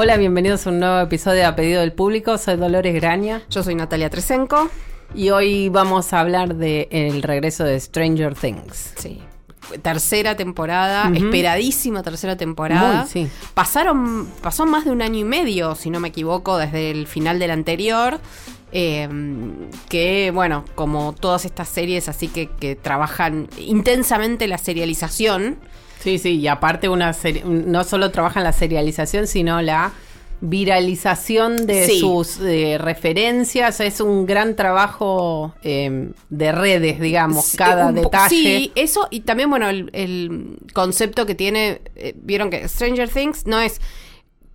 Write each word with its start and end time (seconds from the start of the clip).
Hola, 0.00 0.16
bienvenidos 0.16 0.64
a 0.64 0.70
un 0.70 0.78
nuevo 0.78 1.00
episodio 1.00 1.38
de 1.38 1.44
A 1.44 1.56
Pedido 1.56 1.80
del 1.80 1.92
Público. 1.92 2.38
Soy 2.38 2.54
Dolores 2.54 2.94
Graña 2.94 3.42
Yo 3.50 3.64
soy 3.64 3.74
Natalia 3.74 4.08
Tresenko. 4.08 4.70
y 5.12 5.30
hoy 5.30 5.70
vamos 5.70 6.12
a 6.12 6.20
hablar 6.20 6.54
del 6.54 6.86
el 6.92 7.20
regreso 7.20 7.64
de 7.64 7.80
Stranger 7.80 8.36
Things. 8.36 8.92
Sí. 8.96 9.20
Tercera 9.82 10.36
temporada, 10.36 11.10
esperadísima 11.12 12.04
tercera 12.04 12.36
temporada. 12.36 13.00
Muy, 13.00 13.08
sí. 13.08 13.28
Pasaron, 13.54 14.28
pasó 14.40 14.66
más 14.66 14.84
de 14.84 14.92
un 14.92 15.02
año 15.02 15.18
y 15.18 15.24
medio, 15.24 15.74
si 15.74 15.90
no 15.90 15.98
me 15.98 16.10
equivoco, 16.10 16.58
desde 16.58 16.92
el 16.92 17.08
final 17.08 17.40
del 17.40 17.50
anterior. 17.50 18.20
eh, 18.70 19.08
que 19.88 20.30
bueno, 20.32 20.64
como 20.76 21.12
todas 21.12 21.44
estas 21.44 21.68
series 21.70 22.08
así 22.08 22.28
que, 22.28 22.48
que 22.48 22.76
trabajan 22.76 23.48
intensamente 23.58 24.46
la 24.46 24.58
serialización. 24.58 25.58
Sí, 26.00 26.18
sí, 26.18 26.36
y 26.38 26.46
aparte 26.48 26.88
una 26.88 27.14
no 27.44 27.84
solo 27.84 28.10
trabaja 28.10 28.40
en 28.40 28.44
la 28.44 28.52
serialización, 28.52 29.26
sino 29.26 29.60
la 29.62 29.92
viralización 30.40 31.66
de 31.66 31.86
Sí. 31.86 32.00
sus 32.00 32.38
eh, 32.40 32.78
referencias. 32.78 33.80
Es 33.80 34.00
un 34.00 34.26
gran 34.26 34.54
trabajo 34.56 35.54
eh, 35.62 36.10
de 36.30 36.52
redes, 36.52 37.00
digamos, 37.00 37.54
cada 37.56 37.90
detalle. 37.92 38.28
Sí, 38.28 38.72
eso 38.74 39.08
y 39.10 39.20
también, 39.20 39.50
bueno, 39.50 39.68
el, 39.68 39.90
el 39.92 40.58
concepto 40.72 41.26
que 41.26 41.34
tiene, 41.34 41.80
eh, 41.96 42.14
vieron 42.16 42.50
que 42.50 42.68
Stranger 42.68 43.08
Things 43.08 43.46
no 43.46 43.60
es, 43.60 43.80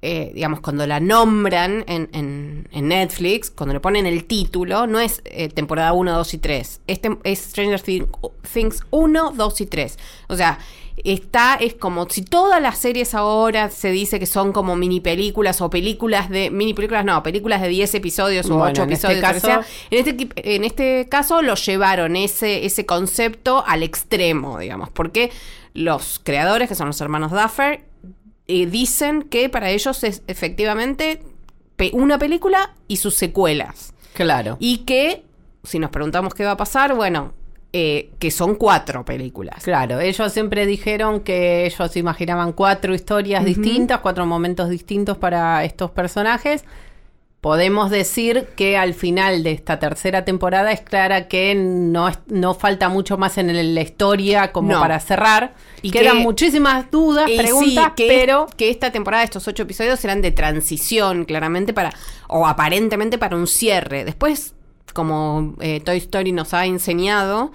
eh, 0.03 0.31
digamos, 0.35 0.59
cuando 0.59 0.85
la 0.85 0.99
nombran 0.99 1.83
en, 1.87 2.09
en- 2.13 2.67
en 2.71 2.87
Netflix, 2.89 3.49
cuando 3.49 3.73
le 3.73 3.79
ponen 3.79 4.05
el 4.05 4.25
título, 4.25 4.85
no 4.85 4.99
es 4.99 5.21
eh, 5.25 5.47
temporada 5.49 5.93
1, 5.93 6.11
2 6.15 6.33
y 6.33 6.37
3, 6.37 6.81
es, 6.87 7.01
tem- 7.01 7.19
es 7.23 7.39
Stranger 7.39 7.81
Thi- 7.81 8.05
Things 8.53 8.81
1, 8.91 9.31
2 9.35 9.61
y 9.61 9.65
3. 9.65 9.97
O 10.27 10.35
sea, 10.35 10.59
está, 11.03 11.55
es 11.55 11.73
como 11.73 12.07
si 12.09 12.21
todas 12.21 12.61
las 12.61 12.77
series 12.77 13.15
ahora 13.15 13.69
se 13.69 13.91
dice 13.91 14.19
que 14.19 14.25
son 14.27 14.51
como 14.53 14.75
mini 14.75 14.99
películas 14.99 15.59
o 15.61 15.69
películas 15.69 16.29
de, 16.29 16.51
mini 16.51 16.73
películas 16.73 17.03
no, 17.05 17.23
películas 17.23 17.61
de 17.61 17.67
10 17.69 17.95
episodios 17.95 18.45
o 18.49 18.57
Bueno, 18.57 18.71
8 18.71 18.83
en 18.83 18.91
este 18.91 19.07
episodios, 19.07 19.21
lo 19.21 19.27
que 19.27 19.33
caso- 19.33 19.47
sea. 19.47 19.89
En 19.89 20.07
este, 20.07 20.55
en 20.55 20.63
este 20.63 21.07
caso 21.09 21.41
lo 21.41 21.55
llevaron 21.55 22.15
ese, 22.15 22.65
ese 22.65 22.85
concepto 22.85 23.63
al 23.65 23.81
extremo, 23.83 24.59
digamos, 24.59 24.89
porque 24.89 25.31
los 25.73 26.19
creadores, 26.23 26.69
que 26.69 26.75
son 26.75 26.87
los 26.87 27.01
hermanos 27.01 27.31
Duffer, 27.31 27.83
eh, 28.47 28.65
dicen 28.65 29.23
que 29.23 29.49
para 29.49 29.69
ellos 29.69 30.03
es 30.03 30.21
efectivamente 30.27 31.21
pe- 31.75 31.91
una 31.93 32.17
película 32.17 32.73
y 32.87 32.97
sus 32.97 33.15
secuelas. 33.15 33.93
Claro. 34.13 34.57
Y 34.59 34.79
que, 34.79 35.23
si 35.63 35.79
nos 35.79 35.89
preguntamos 35.89 36.33
qué 36.33 36.43
va 36.45 36.51
a 36.51 36.57
pasar, 36.57 36.93
bueno, 36.95 37.33
eh, 37.71 38.11
que 38.19 38.29
son 38.29 38.55
cuatro 38.55 39.03
películas. 39.03 39.63
Claro, 39.63 39.99
ellos 39.99 40.31
siempre 40.31 40.65
dijeron 40.67 41.21
que 41.21 41.65
ellos 41.65 41.95
imaginaban 41.97 42.51
cuatro 42.53 42.93
historias 42.93 43.43
distintas, 43.45 43.99
cuatro 44.01 44.25
momentos 44.27 44.69
distintos 44.69 45.17
para 45.17 45.63
estos 45.63 45.89
personajes. 45.89 46.65
Podemos 47.43 47.89
decir 47.89 48.47
que 48.55 48.77
al 48.77 48.93
final 48.93 49.43
de 49.43 49.51
esta 49.51 49.77
tercera 49.77 50.23
temporada 50.23 50.71
es 50.71 50.79
clara 50.79 51.27
que 51.27 51.53
no, 51.55 52.09
no 52.27 52.53
falta 52.53 52.87
mucho 52.87 53.17
más 53.17 53.37
en 53.37 53.75
la 53.75 53.81
historia 53.81 54.53
como 54.53 54.71
No. 54.71 54.79
para 54.79 54.97
cerrar. 55.01 55.53
Y 55.81 55.91
quedan 55.91 56.19
que- 56.19 56.23
muchísimas 56.23 56.89
dudas, 56.89 57.29
preguntas, 57.29 57.85
sí, 57.87 57.91
que, 57.97 58.07
pero 58.07 58.47
que 58.55 58.69
esta 58.69 58.93
temporada, 58.93 59.25
estos 59.25 59.45
ocho 59.49 59.63
episodios, 59.63 59.99
serán 59.99 60.21
de 60.21 60.31
transición, 60.31 61.25
claramente, 61.25 61.73
para, 61.73 61.93
o 62.29 62.47
aparentemente 62.47 63.17
para 63.17 63.35
un 63.35 63.45
cierre. 63.47 64.05
Después, 64.05 64.53
como 64.93 65.55
eh, 65.59 65.81
Toy 65.81 65.97
Story 65.97 66.31
nos 66.31 66.53
ha 66.53 66.65
enseñado, 66.65 67.51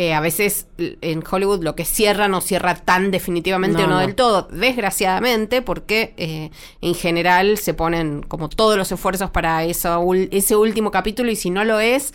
eh, 0.00 0.14
a 0.14 0.20
veces 0.20 0.68
en 0.78 1.24
Hollywood 1.28 1.64
lo 1.64 1.74
que 1.74 1.84
cierra 1.84 2.28
no 2.28 2.40
cierra 2.40 2.76
tan 2.76 3.10
definitivamente 3.10 3.78
No, 3.78 3.84
o 3.84 3.88
no, 3.88 3.94
no. 3.96 4.00
del 4.00 4.14
todo, 4.14 4.46
desgraciadamente, 4.52 5.60
porque 5.60 6.14
eh, 6.16 6.52
en 6.80 6.94
general 6.94 7.58
se 7.58 7.74
ponen 7.74 8.22
como 8.22 8.48
todos 8.48 8.76
los 8.76 8.92
esfuerzos 8.92 9.30
para 9.30 9.64
eso, 9.64 10.00
ese 10.30 10.54
último 10.54 10.92
capítulo 10.92 11.32
y 11.32 11.36
si 11.36 11.50
no 11.50 11.64
lo 11.64 11.80
es, 11.80 12.12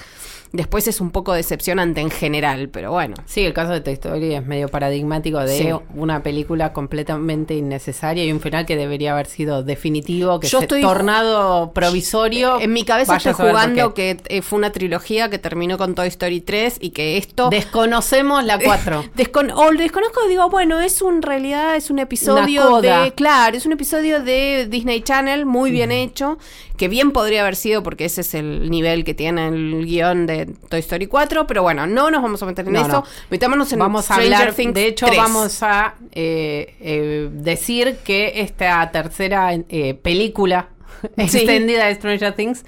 después 0.53 0.87
es 0.87 1.01
un 1.01 1.11
poco 1.11 1.33
decepcionante 1.33 1.99
en 1.99 2.09
general, 2.09 2.69
pero 2.69 2.91
bueno. 2.91 3.15
sí, 3.25 3.41
el 3.41 3.53
caso 3.53 3.73
de 3.73 3.81
Toy 3.81 3.93
Story 3.93 4.35
es 4.35 4.45
medio 4.45 4.69
paradigmático 4.69 5.39
de 5.39 5.57
Sí. 5.57 5.69
una 5.95 6.23
película 6.23 6.71
completamente 6.71 7.55
innecesaria 7.55 8.23
y 8.23 8.31
un 8.31 8.39
final 8.39 8.65
que 8.65 8.77
debería 8.77 9.11
haber 9.13 9.25
sido 9.25 9.63
definitivo, 9.63 10.39
que 10.39 10.47
Yo 10.47 10.59
se 10.59 10.65
estoy- 10.65 10.81
tornado 10.81 11.73
provisorio. 11.73 12.59
En 12.61 12.71
mi 12.71 12.85
cabeza 12.85 13.17
estoy 13.17 13.33
jugando 13.33 13.93
que 13.93 14.17
eh, 14.29 14.41
fue 14.41 14.57
una 14.59 14.71
trilogía 14.71 15.29
que 15.29 15.39
terminó 15.39 15.77
con 15.77 15.95
Toy 15.95 16.07
Story 16.07 16.39
3 16.41 16.77
y 16.79 16.91
que 16.91 17.17
esto... 17.17 17.49
Desconocemos 17.49 18.43
la 18.45 18.59
4. 18.63 19.05
Descon 19.15 19.51
o 19.51 19.71
desconozco, 19.71 20.27
digo, 20.27 20.49
bueno, 20.49 20.79
es 20.79 21.01
un, 21.01 21.21
realidad 21.21 21.75
es 21.75 21.89
un 21.89 21.99
episodio 21.99 22.79
de, 22.81 23.11
claro, 23.15 23.57
es 23.57 23.65
un 23.65 23.71
episodio 23.73 24.21
de 24.21 24.67
Disney 24.69 25.01
Channel 25.01 25.45
muy 25.45 25.71
bien 25.71 25.91
hecho, 25.91 26.37
que 26.77 26.87
bien 26.87 27.11
podría 27.11 27.41
haber 27.41 27.55
sido 27.55 27.83
porque 27.83 28.05
ese 28.05 28.21
es 28.21 28.33
el 28.33 28.69
nivel 28.69 29.03
que 29.03 29.13
tiene 29.13 29.47
el 29.47 29.85
guion 29.85 30.25
de 30.27 30.42
Toy 30.45 30.79
Story 30.79 31.07
4, 31.07 31.47
pero 31.47 31.61
bueno, 31.63 31.87
no 31.87 32.11
nos 32.11 32.21
vamos 32.21 32.41
a 32.43 32.45
meter 32.45 32.65
en 32.67 32.73
No, 32.73 32.79
eso, 32.81 32.87
no. 32.89 33.03
metámonos 33.29 33.71
en 33.73 33.79
vamos 33.79 34.09
a 34.11 34.15
hablar, 34.15 34.53
Things 34.53 34.73
de 34.73 34.87
hecho 34.87 35.05
3. 35.05 35.17
vamos 35.17 35.63
a 35.63 35.95
eh, 36.11 36.75
eh, 36.79 37.29
decir 37.31 37.97
que 38.03 38.41
esta 38.41 38.89
tercera 38.91 39.53
eh, 39.53 39.93
película 39.95 40.69
extendida 41.17 41.85
de 41.85 41.95
Stranger 41.95 42.33
Things 42.33 42.65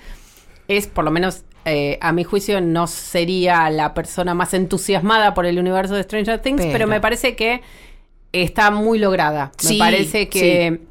es 0.67 0.87
por 0.87 1.03
lo 1.05 1.11
menos 1.11 1.43
a 1.99 2.11
mi 2.11 2.23
juicio 2.23 2.61
no 2.61 2.85
sería 2.85 3.71
la 3.71 3.95
persona 3.95 4.35
más 4.35 4.53
entusiasmada 4.53 5.33
por 5.33 5.47
el 5.47 5.57
universo 5.57 5.95
de 5.95 6.03
Stranger 6.03 6.39
Things, 6.39 6.61
pero, 6.61 6.71
Pero- 6.73 6.87
me 6.87 7.01
parece 7.01 7.35
que 7.35 7.61
está 8.31 8.69
muy 8.69 8.99
lograda. 8.99 9.51
Me 9.67 9.77
parece 9.77 10.29
que 10.29 10.81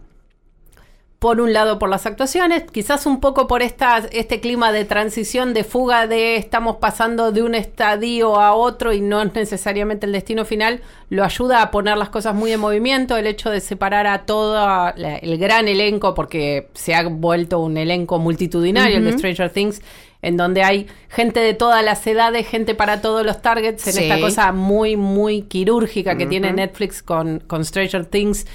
por 1.24 1.40
un 1.40 1.54
lado 1.54 1.78
por 1.78 1.88
las 1.88 2.04
actuaciones, 2.04 2.64
quizás 2.70 3.06
un 3.06 3.18
poco 3.18 3.46
por 3.46 3.62
esta, 3.62 3.96
este 4.12 4.40
clima 4.40 4.72
de 4.72 4.84
transición, 4.84 5.54
de 5.54 5.64
fuga 5.64 6.06
de 6.06 6.36
estamos 6.36 6.76
pasando 6.76 7.32
de 7.32 7.42
un 7.42 7.54
estadio 7.54 8.38
a 8.38 8.52
otro 8.52 8.92
y 8.92 9.00
no 9.00 9.22
es 9.22 9.32
necesariamente 9.34 10.04
el 10.04 10.12
destino 10.12 10.44
final, 10.44 10.82
lo 11.08 11.24
ayuda 11.24 11.62
a 11.62 11.70
poner 11.70 11.96
las 11.96 12.10
cosas 12.10 12.34
muy 12.34 12.52
en 12.52 12.60
movimiento, 12.60 13.16
el 13.16 13.26
hecho 13.26 13.48
de 13.48 13.62
separar 13.62 14.06
a 14.06 14.26
todo 14.26 14.52
la- 14.96 15.16
el 15.22 15.38
gran 15.38 15.66
elenco, 15.66 16.12
porque 16.12 16.68
se 16.74 16.94
ha 16.94 17.08
vuelto 17.08 17.58
un 17.58 17.78
elenco 17.78 18.18
multitudinario 18.18 18.98
el 18.98 19.04
de. 19.06 19.16
Stranger 19.16 19.48
Things, 19.48 19.80
en 20.20 20.36
donde 20.36 20.62
hay 20.62 20.88
gente 21.08 21.40
de 21.40 21.54
todas 21.54 21.82
las 21.82 22.06
edades, 22.06 22.46
gente 22.46 22.74
para 22.74 23.00
todos 23.00 23.24
los 23.24 23.40
targets, 23.40 23.86
en 23.86 23.94
Sí. 23.94 24.02
esta 24.02 24.20
cosa 24.20 24.52
muy, 24.52 24.96
muy 24.98 25.40
quirúrgica 25.40 26.18
que 26.18 26.26
tiene 26.26 26.52
Netflix 26.52 27.02
con, 27.02 27.40
con 27.46 27.64
Stranger 27.64 28.04
Things 28.04 28.46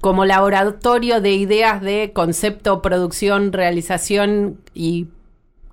como 0.00 0.24
laboratorio 0.24 1.20
de 1.20 1.32
ideas 1.32 1.80
de 1.82 2.12
concepto, 2.14 2.82
producción, 2.82 3.52
realización 3.52 4.58
y 4.74 5.08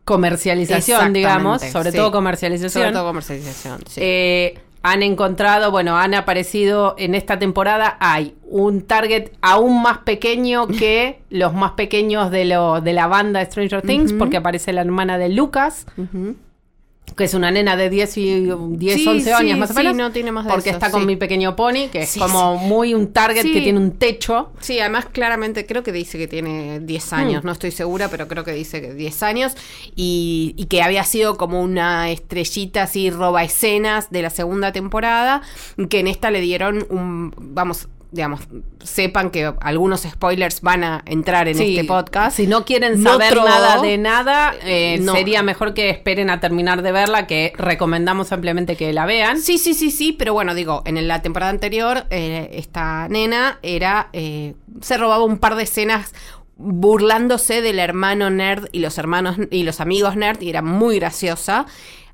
comercialización, 0.03 1.13
digamos, 1.13 1.61
sobre 1.61 1.91
sí. 1.91 1.97
todo 1.97 2.11
comercialización. 2.11 2.83
Sobre 2.83 2.91
todo 2.93 3.05
comercialización, 3.05 3.79
sí. 3.87 4.01
Eh, 4.03 4.59
han 4.83 5.03
encontrado, 5.03 5.69
bueno, 5.71 5.97
han 5.97 6.13
aparecido 6.13 6.95
en 6.97 7.13
esta 7.13 7.39
temporada, 7.39 7.97
hay 7.99 8.35
un 8.43 8.81
target 8.81 9.31
aún 9.41 9.81
más 9.81 9.99
pequeño 9.99 10.67
que 10.67 11.19
los 11.29 11.53
más 11.53 11.71
pequeños 11.71 12.31
de, 12.31 12.45
lo, 12.45 12.79
de 12.79 12.93
la 12.93 13.07
banda 13.07 13.43
Stranger 13.43 13.81
Things, 13.81 14.13
porque 14.13 14.37
aparece 14.37 14.71
la 14.71 14.81
hermana 14.81 15.17
de 15.17 15.29
Lucas, 15.29 15.87
Ujú. 15.97 16.35
Que 17.15 17.23
es 17.23 17.33
una 17.33 17.49
nena 17.49 17.75
de 17.75 17.89
10, 17.89 18.17
y, 18.17 18.45
10 18.71 18.95
Sí, 18.95 19.07
11 19.07 19.33
años 19.33 19.53
sí, 19.53 19.59
más 19.59 19.69
o 19.71 19.73
sí, 19.73 19.77
menos. 19.79 19.95
no 19.95 20.11
tiene 20.11 20.31
más 20.31 20.45
de 20.45 20.51
Porque 20.51 20.69
eso, 20.69 20.77
está 20.77 20.91
con 20.91 21.01
sí. 21.01 21.07
mi 21.07 21.15
pequeño 21.15 21.55
pony, 21.55 21.87
que 21.91 22.03
es 22.03 22.09
Sí, 22.09 22.19
como 22.19 22.57
muy 22.57 22.93
un 22.93 23.11
target 23.13 23.41
Sí. 23.41 23.53
que 23.53 23.61
tiene 23.61 23.79
un 23.79 23.91
techo. 23.93 24.51
Sí, 24.59 24.79
además 24.79 25.05
claramente 25.11 25.65
creo 25.65 25.81
que 25.83 25.91
dice 25.91 26.17
que 26.17 26.27
tiene 26.27 26.79
10 26.79 27.13
años, 27.13 27.43
no 27.43 27.51
estoy 27.51 27.71
segura, 27.71 28.09
pero 28.09 28.27
creo 28.27 28.43
que 28.43 28.51
dice 28.51 28.81
que 28.81 28.93
10 28.93 29.23
años 29.23 29.53
y, 29.95 30.53
y 30.57 30.65
que 30.65 30.83
había 30.83 31.03
sido 31.03 31.37
como 31.37 31.61
una 31.61 32.11
estrellita 32.11 32.83
así 32.83 33.09
roba 33.09 33.43
escenas 33.43 34.11
de 34.11 34.21
la 34.21 34.29
segunda 34.29 34.71
temporada, 34.71 35.41
que 35.89 35.99
en 35.99 36.07
esta 36.07 36.29
le 36.29 36.41
dieron 36.41 36.85
un, 36.89 37.33
vamos, 37.37 37.87
digamos, 38.17 38.41
sepan 38.83 39.29
que 39.31 39.53
algunos 39.61 40.01
spoilers 40.01 40.59
van 40.61 40.83
a 40.83 41.01
entrar 41.05 41.47
en 41.47 41.55
Sí, 41.55 41.77
este 41.77 41.87
podcast. 41.87 42.35
Si 42.35 42.45
no 42.47 42.65
quieren 42.65 43.01
saber 43.01 43.35
nada 43.37 43.81
de 43.81 43.97
nada, 43.97 44.53
eh, 44.65 44.97
No. 45.01 45.13
sería 45.13 45.41
mejor 45.43 45.73
que 45.73 45.89
esperen 45.89 46.29
a 46.29 46.41
terminar 46.41 46.81
de 46.81 46.91
verla, 46.91 47.25
que 47.27 47.53
recomendamos 47.57 48.31
ampliamente 48.33 48.75
que 48.75 48.91
la 48.91 49.05
vean. 49.05 49.39
Sí, 49.39 49.57
sí, 49.57 49.73
sí, 49.73 49.89
sí, 49.91 50.11
pero 50.11 50.33
bueno, 50.33 50.53
digo, 50.53 50.81
en 50.85 51.07
la 51.07 51.21
temporada 51.21 51.49
anterior, 51.51 52.05
eh, 52.09 52.49
esta 52.53 53.07
nena 53.07 53.59
era. 53.61 54.09
eh, 54.11 54.55
se 54.81 54.97
robaba 54.97 55.23
un 55.23 55.37
par 55.37 55.55
de 55.55 55.63
escenas 55.63 56.13
burlándose 56.57 57.61
del 57.61 57.79
hermano 57.79 58.29
nerd 58.29 58.67
y 58.71 58.79
los 58.79 58.97
hermanos 58.97 59.37
y 59.51 59.63
los 59.63 59.79
amigos 59.79 60.15
nerd 60.15 60.41
y 60.41 60.49
era 60.49 60.61
muy 60.61 60.97
graciosa. 60.99 61.65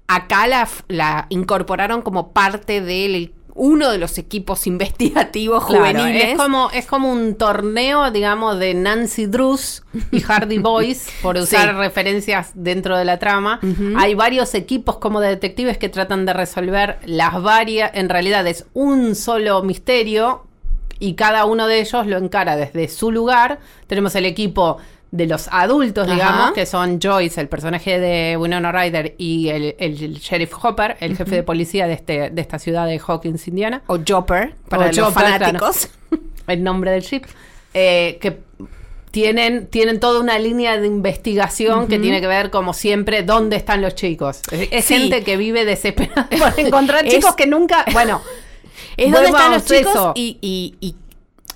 Acá 0.07 0.47
la, 0.47 0.67
la 0.89 1.27
incorporaron 1.29 2.01
como 2.01 2.33
parte 2.33 2.81
del 2.81 3.33
uno 3.55 3.91
de 3.91 3.97
los 3.97 4.17
equipos 4.17 4.65
investigativos 4.67 5.65
Claro, 5.65 5.85
juveniles. 5.99 6.29
es 6.31 6.37
como, 6.37 6.69
es 6.71 6.85
como 6.85 7.11
un 7.11 7.35
torneo, 7.35 8.09
digamos, 8.11 8.57
de 8.59 8.73
Nancy 8.73 9.25
Drews 9.27 9.83
y 10.11 10.21
Hardy 10.21 10.57
Boys, 10.59 11.07
por 11.21 11.37
usar 11.37 11.69
Sí. 11.69 11.75
referencias 11.77 12.51
dentro 12.55 12.97
de 12.97 13.05
la 13.05 13.19
trama. 13.19 13.59
Hay 13.97 14.15
varios 14.15 14.53
equipos 14.55 14.97
como 14.97 15.19
de 15.19 15.29
detectives 15.29 15.77
que 15.77 15.89
tratan 15.89 16.25
de 16.25 16.33
resolver 16.33 16.97
las 17.05 17.41
varias, 17.41 17.91
en 17.93 18.09
realidad 18.09 18.45
es 18.47 18.65
un 18.73 19.15
solo 19.15 19.61
misterio 19.63 20.45
y 20.99 21.15
cada 21.15 21.45
uno 21.45 21.67
de 21.67 21.79
ellos 21.81 22.07
lo 22.07 22.17
encara 22.17 22.55
desde 22.55 22.87
su 22.87 23.11
lugar. 23.11 23.59
Tenemos 23.87 24.15
el 24.15 24.25
equipo 24.25 24.77
de 25.15 25.27
los 25.27 25.47
adultos, 25.51 26.07
Ajá. 26.07 26.13
digamos, 26.15 26.51
que 26.53 26.65
son 26.65 26.99
Joyce, 26.99 27.39
el 27.39 27.47
personaje 27.47 27.99
de 27.99 28.35
Winona 28.35 28.71
Ryder, 28.71 29.13
y 29.19 29.49
el, 29.49 29.75
el 29.77 30.15
sheriff 30.15 30.51
Hopper, 30.63 30.97
el 31.01 31.15
jefe 31.15 31.35
de 31.35 31.43
policía 31.43 31.85
de, 31.85 31.93
este, 31.93 32.31
de 32.31 32.41
esta 32.41 32.57
ciudad 32.57 32.87
de 32.87 32.99
Hawkins, 32.99 33.47
Indiana 33.47 33.83
o 33.85 33.99
Chopper, 33.99 34.55
para 34.67 34.85
O 34.85 34.87
los 34.87 34.95
Chopper, 34.95 35.23
fanáticos. 35.23 35.89
el 36.47 36.63
nombre 36.63 36.89
del 36.89 37.03
ship, 37.03 37.25
eh, 37.75 38.17
que 38.19 38.39
tienen, 39.11 39.67
tienen 39.67 39.99
toda 39.99 40.19
una 40.19 40.39
línea 40.39 40.79
de 40.79 40.87
investigación 40.87 41.87
que 41.87 41.99
tiene 41.99 42.19
que 42.19 42.25
ver, 42.25 42.49
como 42.49 42.73
siempre, 42.73 43.21
dónde 43.21 43.55
están 43.57 43.83
los 43.83 43.93
chicos. 43.93 44.41
Es, 44.51 44.67
es 44.71 44.85
Sí. 44.85 44.95
gente 44.97 45.23
que 45.23 45.37
vive 45.37 45.63
desesperada 45.65 46.27
por 46.29 46.53
encontrar 46.59 47.05
Es- 47.05 47.13
chicos 47.13 47.35
que 47.35 47.45
nunca... 47.45 47.85
Bueno, 47.93 48.19
Es 48.97 49.11
donde 49.11 49.27
están 49.27 49.51
los 49.51 49.65
chicos 49.65 49.93
eso. 49.93 50.13
y, 50.15 50.39
y- 50.41 50.75
y, 50.79 50.95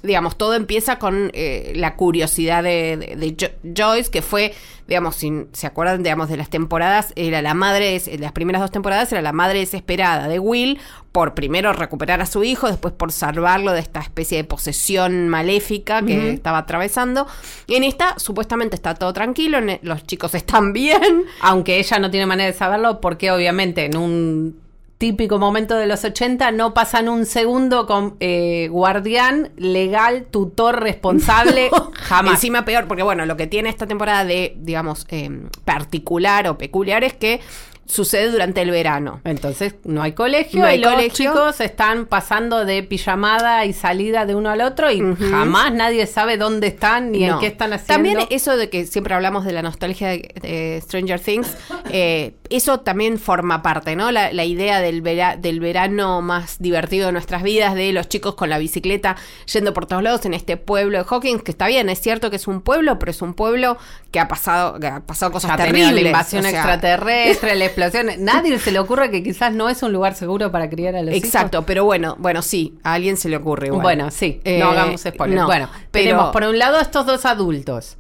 digamos, 0.03 0.37
todo 0.37 0.53
empieza 0.53 0.99
con 0.99 1.31
eh, 1.33 1.73
la 1.75 1.95
curiosidad 1.95 2.63
de, 2.63 2.97
de- 2.97 3.15
de 3.15 3.35
Jo- 3.39 3.71
Joyce, 3.75 4.09
que 4.11 4.21
fue, 4.21 4.53
digamos, 4.87 5.15
si 5.15 5.31
se 5.53 5.67
acuerdan, 5.67 6.03
digamos, 6.03 6.29
de 6.29 6.37
las 6.37 6.49
temporadas, 6.49 7.13
era 7.15 7.41
la 7.41 7.53
madre, 7.53 7.91
des- 7.91 8.19
las 8.19 8.31
primeras 8.31 8.61
dos 8.61 8.71
temporadas 8.71 9.11
era 9.11 9.21
la 9.21 9.33
madre 9.33 9.59
desesperada 9.59 10.27
de 10.27 10.39
Will 10.39 10.79
por 11.11 11.33
primero 11.33 11.73
recuperar 11.73 12.21
a 12.21 12.25
su 12.27 12.43
hijo, 12.43 12.67
después 12.67 12.93
por 12.93 13.11
salvarlo 13.11 13.71
de 13.73 13.79
esta 13.79 13.99
especie 14.01 14.37
de 14.37 14.43
posesión 14.43 15.29
maléfica 15.29 16.03
que 16.03 16.31
estaba 16.31 16.59
atravesando. 16.59 17.25
Y 17.65 17.75
en 17.75 17.83
esta, 17.83 18.19
supuestamente 18.19 18.75
está 18.75 18.93
todo 18.93 19.13
tranquilo, 19.13 19.57
los 19.81 20.03
chicos 20.05 20.35
están 20.35 20.73
bien. 20.73 21.23
aunque 21.41 21.79
ella 21.79 21.97
no 21.99 22.11
tiene 22.11 22.25
manera 22.27 22.51
de 22.51 22.57
saberlo, 22.57 23.01
porque 23.01 23.31
obviamente 23.31 23.85
en 23.85 23.97
un 23.97 24.66
típico 24.97 25.37
momento 25.37 25.75
de 25.75 25.85
los 25.85 26.03
80 26.03 26.51
no 26.51 26.73
pasan 26.73 27.07
un 27.09 27.25
segundo 27.25 27.85
con 27.85 28.15
eh, 28.19 28.67
guardián 28.71 29.51
legal, 29.57 30.25
tutor 30.31 30.81
responsable, 30.81 31.69
jamás. 31.93 32.35
Encima 32.35 32.65
peor, 32.65 32.87
porque 32.87 33.03
bueno, 33.03 33.25
lo 33.25 33.37
que 33.37 33.47
tiene 33.47 33.69
esta 33.69 33.85
temporada 33.87 34.25
de, 34.25 34.55
digamos, 34.57 35.05
eh, 35.09 35.29
particular 35.65 36.47
o 36.47 36.57
peculiar 36.57 37.03
es 37.03 37.13
que 37.13 37.41
sucede 37.85 38.29
durante 38.31 38.61
el 38.61 38.69
verano. 38.69 39.21
Entonces 39.23 39.75
no 39.85 40.01
hay 40.01 40.11
colegio 40.11 40.59
No 40.59 40.65
hay 40.65 40.77
y 40.77 40.81
los 40.81 40.91
colegio. 40.91 41.31
chicos 41.31 41.61
están 41.61 42.05
pasando 42.05 42.65
de 42.65 42.83
pijamada 42.83 43.63
y 43.65 43.71
salida 43.71 44.25
de 44.25 44.35
uno 44.35 44.49
al 44.49 44.59
otro 44.59 44.91
y 44.91 44.99
jamás 45.15 45.71
nadie 45.73 46.05
sabe 46.05 46.35
dónde 46.35 46.67
están 46.67 47.13
ni 47.13 47.23
en 47.23 47.39
qué 47.39 47.47
están 47.47 47.71
haciendo. 47.71 47.93
También 48.09 48.27
eso 48.29 48.57
de 48.57 48.69
que 48.69 48.85
siempre 48.85 49.13
hablamos 49.15 49.45
de 49.45 49.53
la 49.53 49.61
nostalgia 49.61 50.09
de, 50.09 50.33
de 50.41 50.81
Stranger 50.83 51.19
Things, 51.21 51.55
eh, 51.91 52.35
eso 52.49 52.79
también 52.79 53.19
forma 53.19 53.61
parte, 53.61 53.95
¿no? 53.95 54.11
La, 54.11 54.31
la 54.31 54.45
idea 54.45 54.79
del, 54.79 55.01
vera- 55.01 55.35
del 55.37 55.59
verano 55.59 56.21
más 56.21 56.57
divertido 56.59 57.07
de 57.07 57.11
nuestras 57.11 57.43
vidas, 57.43 57.75
de 57.75 57.91
los 57.93 58.07
chicos 58.07 58.35
con 58.35 58.49
la 58.49 58.57
bicicleta 58.57 59.15
yendo 59.51 59.73
por 59.73 59.85
todos 59.85 60.01
lados 60.03 60.25
en 60.25 60.33
este 60.33 60.55
pueblo 60.57 60.97
de 60.99 61.05
Hawkins, 61.09 61.43
que 61.43 61.51
está 61.51 61.67
bien, 61.67 61.89
es 61.89 61.99
cierto 61.99 62.29
que 62.29 62.37
es 62.37 62.47
un 62.47 62.61
pueblo, 62.61 62.97
pero 62.99 63.11
es 63.11 63.21
un 63.21 63.33
pueblo 63.33 63.77
que 64.11 64.19
ha 64.19 64.27
pasado, 64.27 64.79
que 64.79 64.87
ha 64.87 64.99
pasado 65.01 65.31
cosas 65.31 65.51
ha 65.51 65.57
terribles. 65.57 65.93
la 66.03 66.09
invasión 66.09 66.45
o 66.45 66.49
sea, 66.49 66.59
extraterrestre, 66.59 67.55
la 67.55 67.65
explosión. 67.65 68.07
Nadie 68.19 68.57
se 68.59 68.71
le 68.71 68.79
ocurre 68.79 69.11
que 69.11 69.21
quizás 69.23 69.53
no 69.53 69.69
es 69.69 69.83
un 69.83 69.91
lugar 69.91 70.15
seguro 70.15 70.51
para 70.51 70.69
criar 70.69 70.95
a 70.95 71.01
los 71.01 71.13
hijos. 71.13 71.25
Exacto, 71.25 71.65
pero 71.65 71.83
bueno, 71.85 72.15
bueno, 72.19 72.41
sí, 72.41 72.75
a 72.83 72.93
alguien 72.93 73.17
se 73.17 73.29
le 73.29 73.37
ocurre 73.37 73.67
igual. 73.67 73.81
Bueno, 73.81 74.11
sí, 74.11 74.39
Eh, 74.43 74.59
no 74.59 74.69
hagamos 74.71 75.01
spoilers. 75.01 75.41
no, 75.41 75.47
bueno, 75.47 75.69
pero- 75.91 76.03
tenemos 76.05 76.31
por 76.31 76.43
un 76.43 76.57
lado 76.57 76.79
estos 76.79 77.05
dos 77.05 77.25
adultos. 77.25 77.97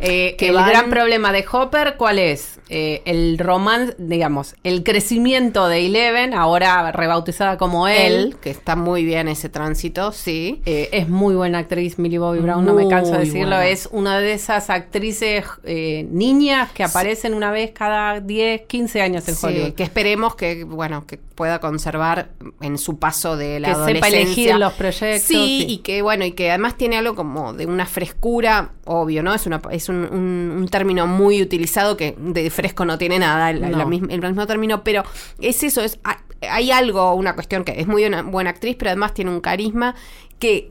Eh, 0.00 0.36
que 0.38 0.48
el 0.48 0.54
van- 0.54 0.68
gran 0.70 0.90
problema 0.90 1.32
de 1.32 1.44
Hopper, 1.50 1.96
¿cuál 1.96 2.18
es? 2.18 2.60
Eh, 2.68 3.02
el 3.30 3.38
romance, 3.38 3.94
digamos, 3.98 4.54
el 4.64 4.82
crecimiento 4.82 5.68
de 5.68 5.86
Eleven, 5.86 6.34
ahora 6.34 6.92
rebautizada 6.92 7.56
como 7.58 7.88
él. 7.88 8.12
él, 8.12 8.36
que 8.40 8.50
está 8.50 8.76
muy 8.76 9.04
bien 9.04 9.28
ese 9.28 9.48
tránsito, 9.48 10.12
sí. 10.12 10.62
Eh, 10.66 10.88
es 10.92 11.08
muy 11.08 11.34
buena 11.34 11.58
actriz, 11.58 11.98
Millie 11.98 12.18
Bobby 12.18 12.40
Brown, 12.40 12.64
no 12.64 12.74
me 12.74 12.88
canso 12.88 13.12
de 13.12 13.20
decirlo. 13.20 13.56
buena. 13.56 13.66
Es 13.68 13.88
una 13.92 14.18
de 14.20 14.32
esas 14.32 14.70
actrices 14.70 15.44
eh, 15.64 16.06
niñas 16.10 16.70
que 16.72 16.84
aparecen 16.84 17.34
una 17.34 17.50
vez 17.50 17.70
cada 17.72 18.20
10, 18.20 18.62
15 18.66 19.00
años 19.02 19.28
en 19.28 19.34
Sí, 19.34 19.46
Hollywood. 19.46 19.72
que 19.74 19.82
esperemos 19.82 20.34
que, 20.34 20.64
bueno, 20.64 21.06
que 21.06 21.18
pueda 21.40 21.58
conservar 21.58 22.32
en 22.60 22.76
su 22.76 22.98
paso 22.98 23.34
de 23.38 23.60
la 23.60 23.68
Que 23.86 23.94
sepa 23.94 24.08
elegir 24.08 24.54
los 24.56 24.74
proyectos, 24.74 25.22
Sí, 25.26 25.60
sí. 25.62 25.66
y 25.66 25.78
que, 25.78 26.02
bueno, 26.02 26.26
y 26.26 26.32
que 26.32 26.50
además 26.50 26.76
tiene 26.76 26.98
algo 26.98 27.14
como 27.14 27.54
de 27.54 27.64
una 27.64 27.86
frescura, 27.86 28.72
obvio, 28.84 29.22
¿no? 29.22 29.32
Es 29.32 29.46
una 29.46 29.62
es 29.70 29.88
un, 29.88 29.96
un- 30.12 30.52
un 30.58 30.68
término 30.68 31.06
muy 31.06 31.40
utilizado 31.40 31.96
que 31.96 32.14
de 32.18 32.50
fresco 32.50 32.84
no 32.84 32.98
tiene 32.98 33.18
nada, 33.18 33.48
el, 33.48 33.62
No. 33.62 33.78
la 33.78 33.86
misma- 33.86 34.12
el 34.12 34.20
mismo 34.20 34.46
término, 34.46 34.84
pero 34.84 35.02
es 35.40 35.62
eso, 35.62 35.80
es 35.80 35.98
ha- 36.04 36.20
hay 36.50 36.70
algo, 36.72 37.14
una 37.14 37.34
cuestión 37.34 37.64
que 37.64 37.80
es 37.80 37.86
muy 37.86 38.04
una 38.04 38.20
buena 38.20 38.50
actriz, 38.50 38.76
pero 38.78 38.90
además 38.90 39.14
tiene 39.14 39.30
un 39.30 39.40
carisma 39.40 39.94
que 40.38 40.70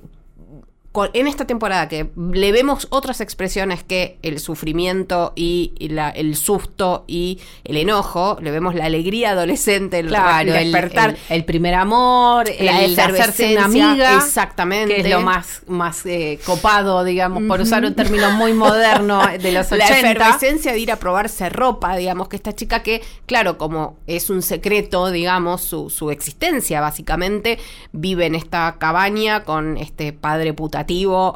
en 1.14 1.28
esta 1.28 1.46
temporada 1.46 1.88
que 1.88 2.10
le 2.34 2.52
vemos 2.52 2.88
otras 2.90 3.22
expresiones 3.22 3.84
que 3.84 4.18
el 4.22 4.40
sufrimiento 4.40 5.32
y, 5.36 5.72
y 5.80 5.90
la- 5.90 6.10
el 6.10 6.36
susto 6.36 7.06
y 7.08 7.40
el 7.64 7.78
enojo, 7.78 8.38
le 8.42 8.52
vemos 8.52 8.76
la 8.76 8.86
alegría 8.86 9.30
adolescente, 9.32 10.00
el, 10.00 10.08
Claro, 10.08 10.54
el 10.54 10.72
despertar. 10.72 11.12
el- 11.12 11.18
el 11.38 11.46
primer 11.46 11.76
amor, 11.76 12.50
La 12.60 12.84
el 12.84 13.00
hacerse 13.00 13.54
una 13.54 13.66
amiga. 13.66 14.18
exactamente. 14.18 14.96
Que 14.96 15.02
es 15.02 15.10
lo 15.10 15.22
más, 15.22 15.62
más 15.68 16.06
eh, 16.06 16.40
copado, 16.46 17.04
digamos, 17.04 17.44
por 17.44 17.62
usar 17.62 17.86
un 17.86 17.94
término 17.94 18.32
muy 18.32 18.54
moderno 18.54 19.22
de 19.42 19.52
los 19.52 19.70
la 19.72 19.86
80. 19.86 20.00
efervescencia 20.12 20.72
de 20.74 20.80
ir 20.80 20.92
a 20.92 20.98
probarse 20.98 21.50
ropa, 21.50 21.96
digamos, 21.96 22.28
que 22.28 22.36
esta 22.36 22.54
chica 22.54 22.84
que, 22.84 23.02
claro, 23.26 23.58
como 23.58 23.98
es 24.08 24.30
un 24.30 24.42
secreto, 24.42 25.12
digamos, 25.12 25.62
su, 25.62 25.90
su 25.90 26.10
existencia, 26.12 26.82
básicamente, 26.82 27.60
vive 27.94 28.26
en 28.26 28.36
esta 28.36 28.76
cabaña 28.80 29.44
con 29.44 29.78
este 29.78 30.14
padre 30.14 30.54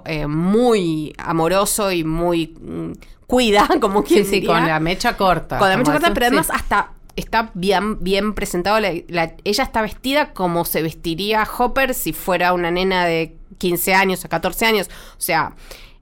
eh, 0.06 0.28
muy 0.28 1.14
amoroso 1.18 1.92
y 1.92 2.04
muy 2.04 2.56
mm, 2.60 2.92
cuida, 3.28 3.68
como 3.82 4.04
quien 4.04 4.26
sí, 4.26 4.32
diría. 4.32 4.50
con 4.50 4.68
la 4.68 4.80
mecha 4.80 5.18
corta. 5.18 5.58
Con 5.60 5.70
la 5.70 5.78
mecha 5.78 5.92
corta, 5.92 6.08
eso, 6.08 6.14
pero 6.14 6.26
sí. 6.26 6.28
además 6.28 6.50
hasta 6.52 6.92
está 7.16 7.52
bien, 7.54 8.04
bien 8.04 8.34
presentado. 8.34 8.80
la- 8.80 8.94
la- 9.08 9.36
ella 9.44 9.64
está 9.64 9.82
vestida 9.82 10.34
como 10.34 10.66
se 10.66 10.82
vestiría 10.82 11.48
Hopper 11.58 11.94
si 11.94 12.12
fuera 12.14 12.54
una 12.54 12.72
nena 12.72 13.06
de 13.06 13.36
15 13.60 13.94
años 13.94 14.26
o 14.26 14.30
14 14.30 14.66
años. 14.66 14.90
O 15.18 15.22
sea, 15.22 15.56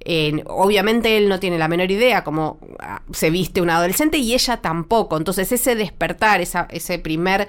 eh, 0.04 0.44
obviamente 0.48 1.18
él 1.18 1.30
no 1.30 1.40
tiene 1.40 1.60
la 1.60 1.68
menor 1.68 1.92
idea 1.92 2.24
cómo 2.24 2.58
ah, 2.80 3.02
se 3.12 3.30
viste 3.30 3.62
una 3.62 3.76
adolescente 3.78 4.18
y 4.18 4.34
ella 4.34 4.58
tampoco. 4.58 5.18
Entonces 5.18 5.52
ese 5.52 5.76
despertar, 5.76 6.42
esa, 6.42 6.68
ese 6.72 6.98
primer 6.98 7.48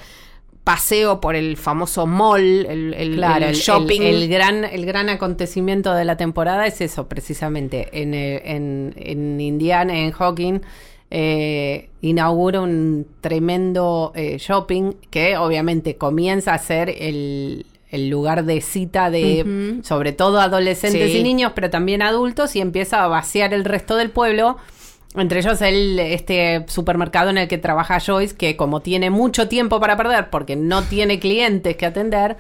paseo 0.64 1.21
por 1.21 1.35
el 1.35 1.57
famoso 1.57 2.07
mall, 2.07 2.66
el, 2.66 2.95
el- 2.95 3.16
Claro, 3.16 3.45
el 3.47 3.50
el, 3.50 3.57
shopping. 3.57 4.00
el- 4.02 4.23
el 4.23 4.28
gran, 4.28 4.64
el 4.64 4.87
gran 4.87 5.09
acontecimiento 5.09 5.92
de 5.95 6.04
la 6.04 6.16
temporada 6.16 6.66
es 6.66 6.81
eso, 6.81 7.09
precisamente. 7.09 7.88
En, 7.92 8.14
eh, 8.14 8.42
en, 8.45 8.95
en 8.97 9.40
Indiana, 9.40 9.99
en 9.99 10.12
Hawking, 10.12 10.61
eh, 11.11 11.90
inaugura 12.00 12.61
un 12.61 13.07
tremendo 13.21 14.12
eh, 14.14 14.37
shopping 14.38 14.92
que 15.11 15.37
obviamente 15.37 15.97
comienza 15.97 16.54
a 16.54 16.59
ser 16.59 16.88
el, 16.88 17.66
el 17.90 18.09
lugar 18.09 18.45
de 18.45 18.61
cita 18.62 19.11
de, 19.11 19.81
sobre 19.83 20.12
todo 20.12 20.40
adolescentes 20.40 21.11
Sí. 21.12 21.19
y 21.19 21.23
niños, 21.23 21.52
pero 21.54 21.69
también 21.71 22.00
adultos, 22.02 22.57
y 22.57 22.61
empieza 22.61 23.04
a 23.04 23.09
vaciar 23.09 23.52
el 23.52 23.64
resto 23.64 23.97
del 23.97 24.11
pueblo. 24.11 24.57
Entre 25.14 25.40
ellos 25.40 25.61
el 25.61 25.99
este 25.99 26.64
supermercado 26.69 27.31
en 27.31 27.38
el 27.38 27.49
que 27.49 27.59
trabaja 27.59 28.00
Joyce, 28.00 28.35
que 28.35 28.57
como 28.57 28.81
tiene 28.81 29.11
mucho 29.11 29.49
tiempo 29.49 29.78
para 29.78 29.97
perder 29.97 30.31
porque 30.31 30.57
no 30.57 30.83
tiene 30.83 31.19
clientes 31.19 31.76
que 31.76 31.87
atender, 31.87 32.37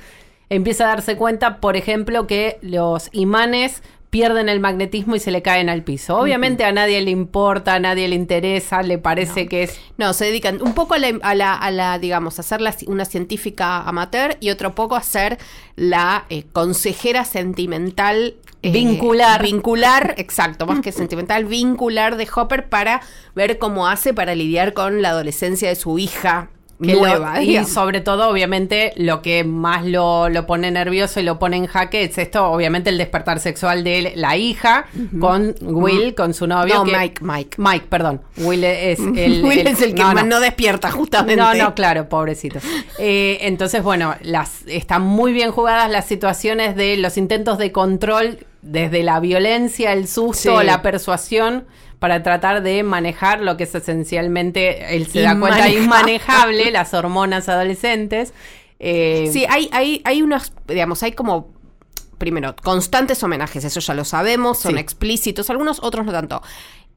empieza 0.48 0.84
a 0.84 0.88
darse 0.88 1.16
cuenta, 1.16 1.60
por 1.60 1.76
ejemplo, 1.76 2.26
que 2.26 2.58
los 2.62 3.10
imanes 3.12 3.82
pierden 4.12 4.50
el 4.50 4.60
magnetismo 4.60 5.16
y 5.16 5.20
se 5.20 5.30
le 5.30 5.40
caen 5.40 5.70
al 5.70 5.84
piso. 5.84 6.18
Obviamente 6.18 6.66
a 6.66 6.72
nadie 6.72 7.00
le 7.00 7.10
importa, 7.10 7.72
a 7.76 7.80
nadie 7.80 8.08
le 8.08 8.14
interesa, 8.14 8.82
le 8.82 8.98
parece 8.98 9.48
que 9.48 9.62
es 9.62 9.80
No, 9.96 10.12
se 10.12 10.26
dedican 10.26 10.60
un 10.60 10.74
poco 10.74 10.92
a 10.92 10.98
la, 10.98 11.18
a 11.22 11.34
la, 11.34 11.54
a 11.54 11.70
la, 11.70 11.98
digamos, 11.98 12.38
a 12.38 12.42
ser 12.42 12.60
la- 12.60 12.76
una 12.88 13.06
científica 13.06 13.80
amateur 13.80 14.36
y 14.38 14.50
otro 14.50 14.74
poco 14.74 14.96
a 14.96 15.02
ser 15.02 15.38
la 15.76 16.26
eh, 16.28 16.44
consejera 16.52 17.24
sentimental. 17.24 18.34
eh, 18.62 18.70
Vincular. 18.70 19.42
Vincular, 19.42 20.14
exacto, 20.18 20.66
más 20.66 20.80
que 20.80 20.92
sentimental, 20.92 21.46
vincular 21.46 22.16
de 22.18 22.28
Hopper 22.36 22.68
para 22.68 23.00
ver 23.34 23.56
cómo 23.58 23.88
hace 23.88 24.12
para 24.12 24.34
lidiar 24.34 24.74
con 24.74 25.00
la 25.00 25.08
adolescencia 25.08 25.70
de 25.70 25.74
su 25.74 25.98
hija 25.98 26.50
que 26.82 26.94
lo- 26.94 27.00
nueva. 27.00 27.42
y 27.42 27.64
sobre 27.64 28.00
todo, 28.00 28.28
obviamente, 28.28 28.92
lo 28.96 29.22
que 29.22 29.44
más 29.44 29.84
lo, 29.86 30.28
lo 30.28 30.46
pone 30.46 30.70
nervioso 30.70 31.20
y 31.20 31.22
lo 31.22 31.38
pone 31.38 31.56
en 31.56 31.66
jaque 31.66 32.04
es 32.04 32.18
esto, 32.18 32.46
obviamente, 32.50 32.90
el 32.90 32.98
despertar 32.98 33.40
sexual 33.40 33.84
de 33.84 34.12
la 34.16 34.36
hija 34.36 34.86
con 35.20 35.54
Will, 35.60 36.14
con 36.14 36.34
su 36.34 36.46
novio. 36.46 36.74
No, 36.76 36.84
que- 36.84 36.96
Mike, 36.96 37.22
Mike. 37.24 37.56
Mike, 37.58 37.86
perdón. 37.88 38.20
Will 38.38 38.64
es 38.64 38.98
el... 39.16 39.42
Will 39.44 39.66
es 39.66 39.80
el 39.82 39.94
que 39.94 40.02
no, 40.02 40.12
más 40.12 40.24
no. 40.24 40.30
no 40.36 40.40
despierta, 40.40 40.90
justamente. 40.90 41.40
No, 41.42 41.54
no, 41.54 41.74
claro, 41.74 42.08
pobrecito. 42.08 42.58
Eh, 42.98 43.38
entonces, 43.42 43.82
bueno, 43.82 44.14
las 44.22 44.66
están 44.66 45.02
muy 45.02 45.32
bien 45.32 45.50
jugadas 45.52 45.90
las 45.90 46.06
situaciones 46.06 46.76
de 46.76 46.96
los 46.96 47.16
intentos 47.16 47.58
de 47.58 47.72
control 47.72 48.38
desde 48.62 49.02
la 49.02 49.20
violencia, 49.20 49.92
el 49.92 50.08
susto, 50.08 50.60
Sí. 50.60 50.66
la 50.66 50.82
persuasión 50.82 51.66
para 51.98 52.22
tratar 52.22 52.62
de 52.62 52.82
manejar 52.82 53.40
lo 53.40 53.56
que 53.56 53.64
es 53.64 53.74
esencialmente, 53.74 54.96
él 54.96 55.06
se 55.06 55.20
da 55.22 55.38
cuenta 55.38 55.68
Inmanejable. 55.68 56.70
las 56.72 56.94
hormonas 56.94 57.48
adolescentes. 57.48 58.32
Eh, 58.80 59.28
Sí, 59.32 59.46
hay, 59.48 59.68
hay, 59.72 60.00
hay 60.04 60.22
unos, 60.22 60.52
digamos, 60.66 61.02
hay 61.04 61.12
como, 61.12 61.52
primero, 62.18 62.56
constantes 62.62 63.22
homenajes, 63.22 63.64
eso 63.64 63.78
ya 63.80 63.94
lo 63.94 64.04
sabemos, 64.04 64.58
son 64.58 64.74
Sí. 64.74 64.80
explícitos, 64.80 65.50
algunos 65.50 65.80
otros 65.82 66.04
no 66.04 66.12
tanto. 66.12 66.42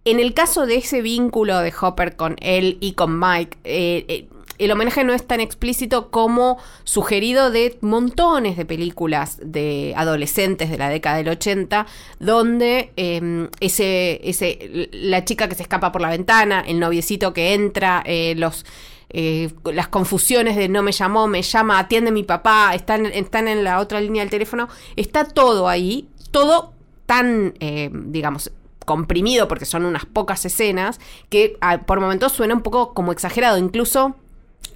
En 0.06 0.20
el 0.20 0.34
caso 0.36 0.66
de 0.66 0.76
ese 0.78 1.02
vínculo 1.02 1.60
de 1.60 1.74
Hopper 1.82 2.16
con 2.16 2.36
él 2.40 2.78
y 2.80 2.94
con 2.94 3.20
Mike, 3.20 3.58
eh, 3.64 4.06
eh, 4.08 4.28
el 4.58 4.72
homenaje 4.72 5.04
no 5.04 5.14
es 5.14 5.26
tan 5.26 5.40
explícito 5.40 6.10
como 6.10 6.58
sugerido 6.84 7.52
de 7.52 7.78
montones 7.82 8.58
de 8.58 8.66
películas 8.66 9.40
de 9.44 9.94
adolescentes 9.96 10.70
de 10.70 10.78
la 10.78 10.90
década 10.90 11.18
del 11.18 11.30
80, 11.30 11.86
donde 12.20 12.92
eh, 12.98 13.50
ese, 13.60 14.22
ese, 14.24 14.90
la 14.92 15.26
chica 15.26 15.48
que 15.48 15.56
se 15.56 15.64
escapa 15.64 15.92
por 15.92 16.02
la 16.02 16.10
ventana, 16.10 16.64
el 16.68 16.80
noviecito 16.80 17.34
que 17.34 17.54
entra, 17.54 18.04
eh, 18.06 18.36
los 18.38 18.66
eh, 19.10 19.50
las 19.64 19.88
confusiones 19.88 20.56
de 20.56 20.68
no 20.68 20.82
me 20.82 20.92
llamó, 20.92 21.28
me 21.28 21.42
llama, 21.42 21.80
atiende 21.80 22.12
mi 22.12 22.24
papá, 22.24 22.74
están, 22.74 23.06
están 23.06 23.48
en 23.48 23.64
la 23.64 23.80
otra 23.80 24.02
línea 24.02 24.24
del 24.24 24.30
teléfono, 24.30 24.68
está 24.96 25.26
todo 25.26 25.70
ahí, 25.70 26.10
todo 26.32 26.74
tan, 27.06 27.54
eh, 27.60 27.90
digamos, 27.94 28.52
comprimido 28.86 29.48
porque 29.48 29.66
son 29.66 29.86
unas 29.86 30.06
pocas 30.06 30.46
escenas 30.46 31.00
que 31.30 31.58
ah, 31.62 31.80
por 31.86 32.00
momentos 32.00 32.34
suena 32.34 32.56
un 32.56 32.62
poco 32.62 32.94
como 32.94 33.12
exagerado, 33.12 33.58
incluso 33.58 34.16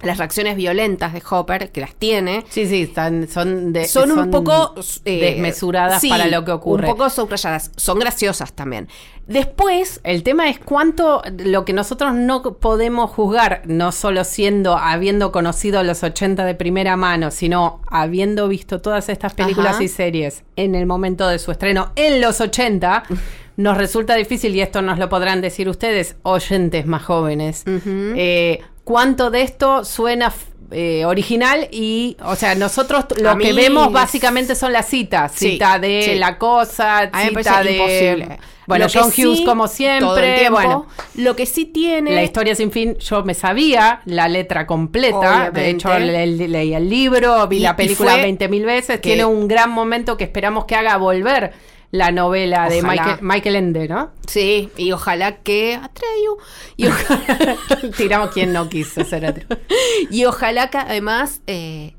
las 0.02 0.18
reacciones 0.18 0.56
violentas 0.56 1.14
de 1.14 1.22
Hopper, 1.30 1.72
que 1.72 1.82
las 1.82 1.96
tiene, 1.96 2.46
Sí, 2.50 2.68
sí, 2.68 2.84
están, 2.84 3.28
son, 3.28 3.74
de, 3.74 3.86
son 3.88 4.12
un 4.12 4.32
poco 4.32 4.76
eh, 5.06 5.20
desmesuradas 5.20 6.02
sí, 6.02 6.10
para 6.10 6.28
lo 6.28 6.46
que 6.46 6.52
ocurre. 6.52 6.88
Un 6.88 6.96
poco 6.96 7.10
subrayadas, 7.10 7.72
son 7.76 8.00
graciosas 8.00 8.54
también. 8.54 8.88
Después, 9.28 10.02
El 10.04 10.24
tema 10.24 10.50
es 10.50 10.58
cuánto 10.58 11.22
lo 11.38 11.64
que 11.64 11.72
nosotros 11.72 12.16
no 12.16 12.42
podemos 12.42 13.12
juzgar, 13.12 13.62
no 13.66 13.92
solo 13.92 14.24
siendo, 14.24 14.76
habiendo 14.76 15.32
conocido 15.32 15.84
los 15.84 16.02
80 16.02 16.46
de 16.46 16.56
primera 16.56 16.96
mano, 16.96 17.30
sino 17.30 17.82
habiendo 17.88 18.48
visto 18.48 18.82
todas 18.82 19.08
estas 19.08 19.36
películas 19.36 19.76
Ajá. 19.76 19.84
y 19.84 19.88
series 19.88 20.44
en 20.56 20.74
el 20.74 20.88
momento 20.88 21.28
de 21.28 21.38
su 21.38 21.52
estreno 21.52 21.92
en 21.96 22.22
los 22.22 22.42
80, 22.42 23.04
nos 23.58 23.78
resulta 23.78 24.16
difícil, 24.16 24.56
y 24.56 24.62
esto 24.62 24.82
nos 24.82 24.98
lo 24.98 25.10
podrán 25.10 25.42
decir 25.42 25.70
ustedes, 25.70 26.16
oyentes 26.24 26.88
más 26.88 27.04
jóvenes, 27.04 27.66
eh, 27.68 28.62
cuánto 28.90 29.30
de 29.30 29.44
esto 29.44 29.86
suena... 29.86 30.34
eh, 30.72 31.04
original 31.06 31.68
y, 31.72 32.16
o 32.24 32.36
sea, 32.36 32.54
nosotros 32.56 33.06
lo 33.22 33.38
que 33.38 33.54
vemos 33.54 33.92
básicamente 33.92 34.54
son 34.56 34.72
las 34.74 34.86
citas, 34.88 35.32
Sí, 35.36 35.52
cita 35.54 35.80
de 35.80 36.02
sí. 36.14 36.16
la 36.20 36.38
cosa, 36.38 37.00
a 37.12 37.28
cita 37.28 37.64
de 37.64 37.72
imposible. 37.78 38.40
bueno, 38.68 38.86
Lo 38.86 38.92
John 38.94 39.10
Hughes 39.12 39.40
sí, 39.40 39.46
como 39.46 39.68
siempre, 39.68 40.38
tiempo, 40.38 40.56
bueno, 40.60 40.86
lo 41.16 41.36
que 41.36 41.48
sí 41.48 41.66
tiene... 41.66 42.14
la 42.14 42.22
historia 42.24 42.54
sin 42.54 42.72
fin, 42.72 42.96
yo 43.00 43.24
me 43.24 43.34
sabía 43.34 44.02
la 44.06 44.28
letra 44.28 44.68
completa. 44.68 45.18
Obviamente. 45.18 45.60
De 45.60 45.70
hecho, 45.72 45.98
le- 45.98 46.28
le- 46.28 46.48
leí 46.48 46.74
el 46.76 46.88
libro, 46.88 47.48
vi 47.48 47.58
Y- 47.58 47.60
la 47.62 47.76
película 47.76 48.12
fue 48.14 48.22
20 48.22 48.48
mil 48.48 48.66
veces. 48.66 48.98
que- 48.98 49.10
Tiene 49.10 49.26
un 49.26 49.48
gran 49.48 49.72
momento 49.72 50.18
que 50.18 50.24
esperamos 50.26 50.66
que 50.66 50.76
haga 50.76 50.98
volver 50.98 51.52
la 51.92 52.12
novela 52.12 52.70
de. 52.70 52.82
Michael, 52.84 53.20
Michael 53.22 53.56
Ende, 53.56 53.88
¿no? 53.88 54.12
Sí, 54.28 54.70
y 54.78 54.92
ojalá 54.92 55.38
que 55.38 55.76
Atreyu. 55.76 56.38
Y 56.78 56.88
ojalá, 56.88 57.58
Tiramos 57.98 58.32
quien 58.32 58.54
no 58.54 58.70
quiso 58.70 59.04
ser 59.04 59.26
otro. 59.26 59.46
y 60.12 60.26
ojalá 60.26 60.70
que 60.70 60.78
además, 60.78 61.42
eh, 61.48 61.96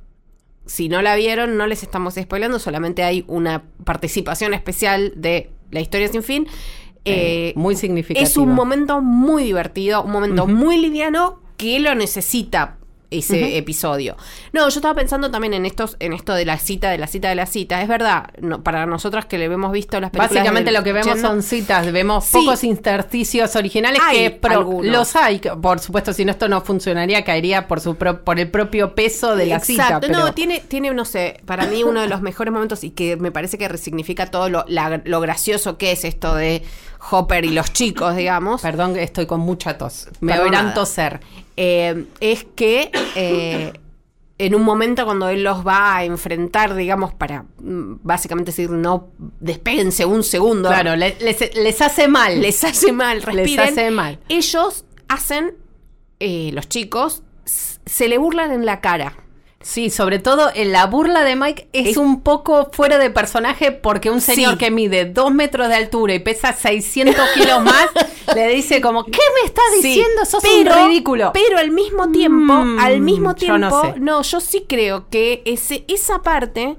si 0.67 0.89
no 0.89 1.03
la 1.03 1.17
vieron, 1.17 1.57
no 1.57 1.67
les 1.67 1.83
estamos 1.83 2.15
spoilando, 2.15 2.59
solamente 2.59 3.03
hay 3.03 3.25
una 3.27 3.65
participación 3.85 4.55
especial 4.55 5.13
de 5.17 5.51
La 5.71 5.81
historia 5.81 6.09
sin 6.09 6.23
fin. 6.23 6.47
Eh, 7.05 7.55
muy 7.57 7.77
significativa. 7.77 8.29
Es 8.29 8.37
un 8.37 8.53
momento 8.53 9.01
muy 9.01 9.45
divertido, 9.45 10.03
un 10.03 10.13
momento 10.13 10.47
muy 10.47 10.79
liviano 10.79 11.41
que 11.57 11.81
lo 11.81 11.95
necesita 11.95 12.80
ese 13.11 13.57
episodio. 13.57 14.17
No, 14.53 14.69
yo 14.69 14.79
estaba 14.79 14.95
pensando 14.95 15.31
también 15.31 15.55
en 15.55 15.67
estos, 15.67 15.97
en 15.99 16.13
esto 16.13 16.33
de 16.35 16.45
la 16.45 16.59
cita, 16.59 16.91
de 16.91 16.99
la 16.99 17.07
cita, 17.07 17.29
de 17.29 17.35
la 17.35 17.47
cita. 17.47 17.83
Es 17.83 17.89
verdad, 17.89 18.31
no, 18.41 18.63
para 18.63 18.87
nosotras 18.87 19.27
que 19.27 19.39
le 19.39 19.47
hemos 19.47 19.73
visto 19.73 20.01
las 20.01 20.11
películas. 20.11 20.31
Básicamente 20.35 20.71
lo 20.73 20.83
que 20.85 20.93
vemos 20.93 21.09
80, 21.09 21.29
son 21.29 21.43
citas, 21.43 21.93
vemos 21.93 22.25
Sí. 22.25 22.33
pocos 22.39 22.63
intersticios 22.65 23.57
originales 23.57 24.01
Hay 24.05 24.19
que 24.19 24.31
pro- 24.31 24.81
los 24.83 25.17
hay, 25.17 25.41
por 25.61 25.81
supuesto, 25.81 26.13
si 26.13 26.25
no 26.25 26.31
esto 26.33 26.49
no 26.49 26.61
funcionaría, 26.61 27.25
caería 27.25 27.67
por 27.67 27.81
su 27.81 27.97
pro- 27.97 28.23
por 28.25 28.39
el 28.39 28.51
propio 28.51 28.95
peso 28.95 29.35
de 29.37 29.47
la 29.47 29.61
cita. 29.61 29.83
Exacto, 29.85 30.07
pero- 30.07 30.21
no, 30.21 30.33
tiene, 30.35 30.61
tiene, 30.61 30.93
no 30.95 31.05
sé, 31.05 31.41
para 31.47 31.67
mí 31.67 31.83
uno 31.83 32.01
de 32.03 32.09
los 32.09 32.21
mejores 32.23 32.53
momentos 32.53 32.85
y 32.85 32.91
que 32.91 33.17
me 33.17 33.33
parece 33.33 33.59
que 33.59 33.69
resignifica 33.69 34.27
todo 34.27 34.49
lo, 34.49 34.65
la- 34.69 35.01
lo 35.05 35.21
gracioso 35.21 35.79
que 35.79 35.93
es 35.93 36.05
esto 36.05 36.35
de 36.35 36.63
Hopper 37.11 37.45
y 37.45 37.51
los 37.51 37.73
chicos, 37.73 38.15
digamos. 38.15 38.61
Perdón, 38.61 38.97
estoy 38.99 39.27
con 39.27 39.41
mucha 39.41 39.79
tos. 39.79 40.09
Me 40.21 40.39
oirán 40.39 40.75
toser. 40.75 41.21
Eh, 41.57 42.05
es 42.21 42.45
que 42.55 42.91
eh, 43.15 43.73
en 44.39 44.55
un 44.55 44.63
momento 44.63 45.05
cuando 45.05 45.29
él 45.29 45.43
los 45.45 45.67
va 45.67 45.97
a 45.97 46.05
enfrentar, 46.05 46.75
digamos, 46.75 47.13
para 47.13 47.43
mm, 47.59 47.97
básicamente 48.03 48.51
decir 48.53 48.71
no 48.71 49.09
despéguense 49.41 50.05
un 50.07 50.23
segundo. 50.23 50.69
Claro, 50.69 50.97
le- 50.97 51.17
les, 51.21 51.55
les 51.55 51.81
hace 51.83 52.09
mal. 52.09 52.41
Les 52.41 52.63
hace 52.65 52.93
mal, 52.93 53.23
respiren. 53.23 53.69
hace 53.69 53.91
mal. 53.91 54.19
Ellos 54.29 54.85
hacen, 55.09 55.55
eh, 56.21 56.51
los 56.55 56.69
chicos, 56.69 57.23
se 57.45 58.09
le 58.09 58.17
burlan 58.19 58.53
en 58.53 58.65
la 58.65 58.81
cara. 58.81 59.15
Sí, 59.63 59.91
sobre 59.91 60.19
todo 60.19 60.51
en 60.55 60.73
la 60.73 60.87
burla 60.87 61.23
de 61.23 61.37
Mike 61.37 61.69
es, 61.75 61.89
Es- 61.89 61.97
un 61.99 62.23
poco 62.23 62.71
fuera 62.73 62.97
de 62.97 63.11
personaje 63.11 63.73
porque 63.73 64.09
un 64.11 64.23
señor 64.23 64.53
Sí. 64.53 64.59
que 64.59 64.71
mide 64.71 65.05
dos 65.05 65.33
metros 65.35 65.69
de 65.69 65.75
altura 65.75 66.15
y 66.15 66.19
pesa 66.19 66.55
600 66.55 67.15
kilos 67.35 67.63
más 67.63 67.87
le 68.35 68.49
dice 68.49 68.81
como, 68.81 69.05
¿qué 69.05 69.19
me 69.43 69.47
estás 69.47 69.65
Sí, 69.83 69.89
diciendo? 69.89 70.25
Sos 70.25 70.43
pero- 70.43 70.83
un 70.83 70.89
ridículo. 70.89 71.33
Pero 71.35 71.59
al 71.59 71.71
mismo 71.73 72.11
tiempo, 72.11 72.55
Mm, 72.55 72.79
al 72.79 73.01
mismo 73.01 73.35
tiempo, 73.35 73.59
no 73.59 73.95
no, 73.99 74.23
yo 74.23 74.41
sí 74.41 74.65
creo 74.67 75.09
que 75.11 75.43
ese, 75.45 75.85
esa 75.89 76.23
parte 76.23 76.77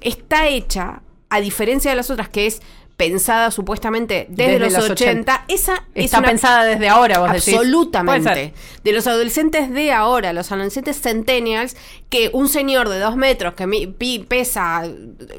está 0.00 0.48
hecha, 0.48 1.02
a 1.30 1.40
diferencia 1.40 1.92
de 1.92 1.96
las 1.96 2.10
otras, 2.10 2.28
que 2.28 2.46
es 2.46 2.60
pensada 2.96 3.50
supuestamente 3.50 4.26
desde, 4.30 4.52
Desde 4.52 4.64
los, 4.70 4.72
los 4.72 4.90
80, 4.90 5.44
esa 5.48 5.84
es 5.94 6.06
Está 6.06 6.20
una 6.20 6.28
pensada 6.28 6.64
desde 6.64 6.88
ahora, 6.88 7.18
vos 7.18 7.28
decís. 7.30 7.44
Puede 7.44 7.56
Absolutamente. 7.58 8.54
De 8.84 8.92
los 8.92 9.06
adolescentes 9.06 9.70
de 9.70 9.92
ahora, 9.92 10.32
los 10.32 10.50
adolescentes 10.50 11.00
centennials, 11.02 11.76
que 12.08 12.30
un 12.32 12.48
señor 12.48 12.88
de 12.88 12.98
dos 12.98 13.14
metros 13.16 13.52
que 13.52 13.66
mi- 13.66 13.86
pi- 13.86 14.20
pesa 14.20 14.82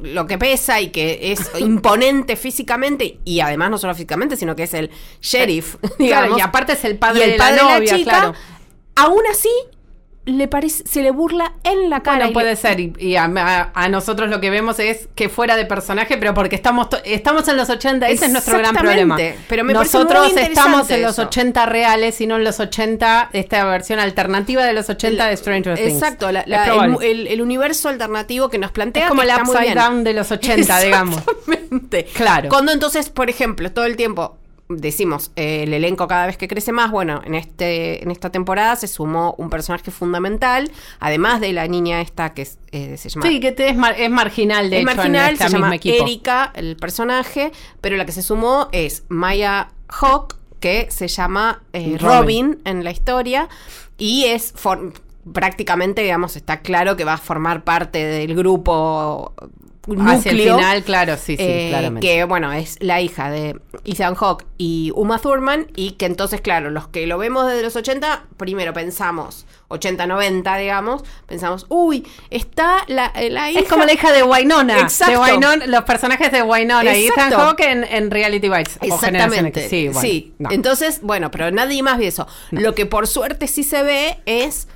lo 0.04 0.28
que 0.28 0.38
pesa 0.38 0.80
y 0.82 0.90
que 0.90 1.32
es 1.32 1.50
imponente 1.60 2.36
físicamente, 2.36 3.20
y 3.26 3.40
además 3.40 3.72
no 3.72 3.78
solo 3.80 3.96
físicamente, 3.96 4.36
sino 4.36 4.56
que 4.56 4.64
es 4.64 4.74
el 4.76 4.92
sheriff, 5.22 5.78
Claro, 5.82 5.96
digamos, 5.98 6.38
y 6.38 6.42
aparte 6.42 6.74
es 6.74 6.84
el 6.86 6.98
padre, 7.00 7.22
y 7.22 7.24
el 7.24 7.32
de 7.32 7.38
padre 7.38 7.56
la 7.56 7.62
de 7.64 7.68
la 7.70 7.74
novia, 7.80 7.98
chica, 7.98 8.10
claro. 8.12 8.34
aún 8.96 9.22
así 9.32 9.50
le 10.28 10.48
parece, 10.48 10.84
se 10.88 11.02
le 11.02 11.10
burla 11.12 11.54
en 11.64 11.90
la 11.90 12.02
cara. 12.04 12.18
Bueno, 12.18 12.34
puede 12.34 12.52
le- 12.52 12.56
ser. 12.58 12.80
Y, 12.80 12.94
y 13.00 13.16
a, 13.16 13.28
nosotros 13.90 14.30
lo 14.30 14.40
que 14.42 14.50
vemos 14.50 14.78
es 14.80 15.08
que 15.16 15.30
fuera 15.30 15.56
de 15.56 15.66
personaje, 15.66 16.18
pero 16.18 16.34
porque 16.34 16.56
estamos 16.56 16.88
estamos 17.06 17.48
en 17.48 17.58
los 17.58 17.70
80, 17.70 18.08
ese 18.10 18.26
es 18.26 18.32
nuestro 18.32 18.58
gran 18.60 18.76
problema. 18.76 19.18
Pero 19.48 19.64
me 19.64 19.74
nosotros 19.74 20.32
estamos 20.36 20.90
en 20.92 21.02
los 21.02 21.14
eso. 21.14 21.24
80 21.24 21.66
reales 21.66 22.20
y 22.22 22.28
no 22.28 22.36
en 22.36 22.44
los 22.44 22.60
80, 22.60 23.30
esta 23.34 23.66
versión 23.66 24.00
alternativa 24.00 24.64
de 24.66 24.74
los 24.74 24.90
80 24.90 25.28
de 25.28 25.38
Stranger 25.38 25.76
Things. 25.78 25.94
Exacto, 25.94 26.32
la- 26.32 26.44
la- 26.46 26.66
el, 26.86 27.02
el- 27.04 27.28
el 27.28 27.42
universo 27.42 27.90
alternativo 27.90 28.50
que 28.50 28.58
nos 28.58 28.72
plantea. 28.72 29.04
Es 29.06 29.10
como 29.10 29.24
muy 29.24 29.32
upside 29.32 29.74
down 29.76 30.04
de 30.04 30.14
los 30.14 30.32
80, 30.32 30.80
digamos. 30.82 31.22
Claro. 32.14 32.50
Cuando 32.50 32.72
entonces, 32.72 33.10
por 33.10 33.30
ejemplo, 33.30 33.72
todo 33.72 33.86
el 33.86 33.96
tiempo 33.96 34.38
decimos 34.70 35.32
eh, 35.38 35.64
el 35.64 35.74
elenco 35.74 36.08
cada 36.08 36.26
vez 36.26 36.36
que 36.38 36.48
crece 36.48 36.72
más, 36.74 36.92
bueno, 36.92 37.22
en 37.26 37.36
este 37.36 38.04
en 38.04 38.12
esta 38.12 38.30
temporada 38.32 38.76
se 38.76 38.88
sumó 38.88 39.34
un 39.38 39.50
personaje 39.50 39.92
fundamental, 39.92 40.70
además 41.00 41.40
de 41.40 41.54
la 41.54 41.68
niña 41.68 42.02
esta 42.02 42.34
que 42.34 42.42
es, 42.42 42.58
eh, 42.72 42.98
se 42.98 43.08
llama 43.10 43.28
Sí, 43.28 43.40
que 43.40 43.52
te- 43.54 43.70
es, 43.70 43.78
mar- 43.78 43.96
es 43.98 44.10
marginal, 44.10 44.70
de 44.70 44.78
es 44.78 44.84
hecho, 44.84 44.96
marginal, 44.96 45.28
en 45.28 45.34
este 45.34 45.44
se 45.46 45.50
mismo 45.52 45.66
llama 45.66 45.76
equipo. 45.76 46.04
Erika, 46.04 46.52
el 46.56 46.76
personaje, 46.76 47.52
pero 47.82 47.96
la 47.96 48.06
que 48.06 48.12
se 48.12 48.22
sumó 48.22 48.68
es 48.74 49.04
Maya 49.08 49.70
Hawk, 49.88 50.36
que 50.60 50.88
se 50.90 51.08
llama 51.08 51.62
eh, 51.74 51.98
Robin. 52.00 52.18
Robin. 52.54 52.62
en 52.66 52.84
la 52.84 52.92
historia, 52.92 53.48
y 53.98 54.26
es 54.26 54.54
prácticamente, 55.34 56.02
digamos, 56.02 56.36
está 56.36 56.60
claro 56.62 56.96
que 56.96 57.04
va 57.04 57.14
a 57.14 57.18
formar 57.18 57.64
parte 57.64 58.04
del 58.04 58.36
grupo 58.36 59.34
núcleo. 59.88 60.18
Hacia 60.18 60.32
el 60.32 60.40
final, 60.42 60.84
claro, 60.84 61.16
sí, 61.18 61.38
sí, 61.38 61.44
eh, 61.44 61.68
claramente. 61.70 62.06
Que, 62.08 62.24
bueno, 62.26 62.52
es 62.54 62.78
la 62.82 63.02
hija 63.02 63.30
de 63.32 63.60
Ethan 63.86 64.16
Hawke 64.16 64.46
y 64.58 64.92
Uma 64.96 65.20
Thurman. 65.20 65.68
Y 65.76 65.92
que 65.92 66.06
entonces, 66.06 66.42
claro, 66.42 66.70
los 66.70 66.88
que 66.88 67.08
lo 67.08 67.18
vemos 67.18 67.48
desde 67.48 67.64
los 67.64 67.76
80, 67.76 68.26
primero 68.38 68.74
pensamos, 68.74 69.46
80, 69.70 70.08
90, 70.08 70.58
digamos, 70.58 71.04
pensamos, 71.26 71.66
uy, 71.70 72.08
está 72.30 72.84
la, 72.88 73.08
eh, 73.16 73.30
la 73.30 73.52
hija. 73.52 73.60
Es 73.62 73.68
como 73.70 73.84
la 73.86 73.94
hija 73.94 74.12
de 74.12 74.24
Wynonna. 74.24 74.80
Exacto. 74.80 75.12
De 75.24 75.32
Wynonna, 75.32 75.66
los 75.68 75.84
personajes 75.84 76.32
de 76.32 76.42
Wynonna 76.44 76.96
y 76.96 77.08
Ethan. 77.08 77.32
Hawke 77.32 77.62
en, 77.62 77.84
en 77.84 78.12
Reality 78.12 78.50
Bites. 78.50 78.78
Exactamente. 78.82 79.70
Sí, 79.70 79.88
bueno, 79.88 80.02
Sí. 80.02 80.34
no. 80.40 80.52
Entonces, 80.52 81.02
bueno, 81.02 81.32
pero 81.32 81.52
nadie 81.52 81.82
más 81.84 81.98
ve 81.98 82.08
eso. 82.08 82.28
Lo 82.52 82.76
que 82.76 82.86
por 82.86 83.08
suerte 83.08 83.48
sí 83.48 83.64
se 83.64 83.84
ve 83.84 84.18
es 84.26 84.68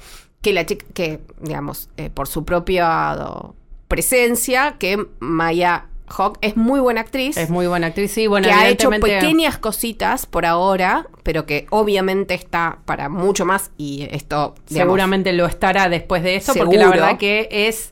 que 0.41 0.53
la 0.53 0.65
chica, 0.65 0.85
que, 0.93 1.19
digamos, 1.39 1.89
eh, 1.97 2.09
por 2.09 2.27
su 2.27 2.43
propia 2.45 3.15
do- 3.15 3.55
presencia, 3.91 4.75
que 4.79 5.05
Maya 5.19 5.85
Hawk 6.07 6.37
es 6.41 6.57
muy 6.57 6.79
buena 6.79 7.01
actriz. 7.01 7.37
Es 7.37 7.49
muy 7.49 7.67
buena 7.67 7.87
actriz, 7.87 8.11
sí, 8.11 8.27
bueno, 8.27 8.47
que 8.47 8.53
ha 8.53 8.67
hecho 8.69 8.89
pequeñas 8.89 9.57
cositas 9.57 10.25
por 10.25 10.45
ahora, 10.45 11.07
pero 11.23 11.45
que 11.45 11.67
obviamente 11.69 12.33
está 12.33 12.79
para 12.85 13.09
mucho 13.09 13.45
más 13.45 13.71
y 13.77 14.07
esto 14.11 14.55
digamos, 14.67 14.91
Seguramente 14.91 15.33
lo 15.33 15.45
estará 15.45 15.89
después 15.89 16.23
de 16.23 16.35
esto, 16.35 16.53
porque 16.53 16.77
la 16.77 16.89
verdad 16.89 17.17
que 17.17 17.47
es 17.51 17.91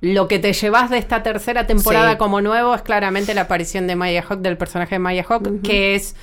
lo 0.00 0.28
que 0.28 0.38
te 0.38 0.52
llevas 0.52 0.90
de 0.90 0.98
esta 0.98 1.22
tercera 1.22 1.66
temporada 1.66 2.12
Sí. 2.12 2.18
como 2.18 2.40
nuevo 2.40 2.74
es 2.74 2.82
claramente 2.82 3.34
la 3.34 3.42
aparición 3.42 3.86
de 3.86 3.96
Maya 3.96 4.24
Hawk, 4.28 4.40
del 4.40 4.58
personaje 4.58 4.96
de 4.96 4.98
Maya 4.98 5.24
Hawk, 5.28 5.62
que 5.62 5.94
es 5.94 6.16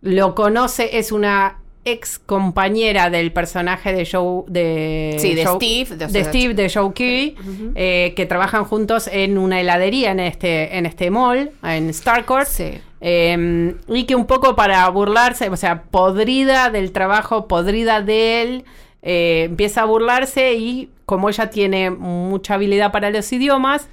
lo 0.00 0.34
conoce, 0.34 0.98
es 0.98 1.12
una 1.12 1.61
ex 1.84 2.18
compañera 2.18 3.10
del 3.10 3.32
personaje 3.32 3.92
de 3.92 4.06
Joe 4.10 4.44
de 4.46 5.16
Sí, 5.18 5.34
de 5.34 5.44
Joe- 5.44 5.56
Steve, 5.56 5.96
de- 5.96 6.06
de, 6.06 6.24
Steve 6.24 6.54
de 6.54 6.70
Joe 6.72 6.92
Key 6.94 7.34
eh, 7.74 8.12
que 8.14 8.26
trabajan 8.26 8.64
juntos 8.64 9.08
en 9.12 9.36
una 9.38 9.60
heladería 9.60 10.12
en 10.12 10.20
este 10.20 10.76
en 10.78 10.86
este 10.86 11.10
mall 11.10 11.50
en 11.64 11.92
Starcourt. 11.92 12.46
Sí. 12.46 12.78
eh, 13.00 13.74
y 13.88 14.04
que 14.04 14.14
un 14.14 14.26
poco 14.26 14.54
para 14.54 14.88
burlarse, 14.90 15.48
o 15.48 15.56
sea, 15.56 15.82
podrida 15.82 16.70
del 16.70 16.92
trabajo, 16.92 17.48
podrida 17.48 18.00
de 18.00 18.42
él, 18.42 18.64
eh, 19.02 19.44
empieza 19.46 19.82
a 19.82 19.84
burlarse 19.86 20.54
y 20.54 20.88
como 21.04 21.28
ella 21.28 21.50
tiene 21.50 21.90
mucha 21.90 22.54
habilidad 22.54 22.92
para 22.92 23.10
los 23.10 23.32
idiomas, 23.32 23.88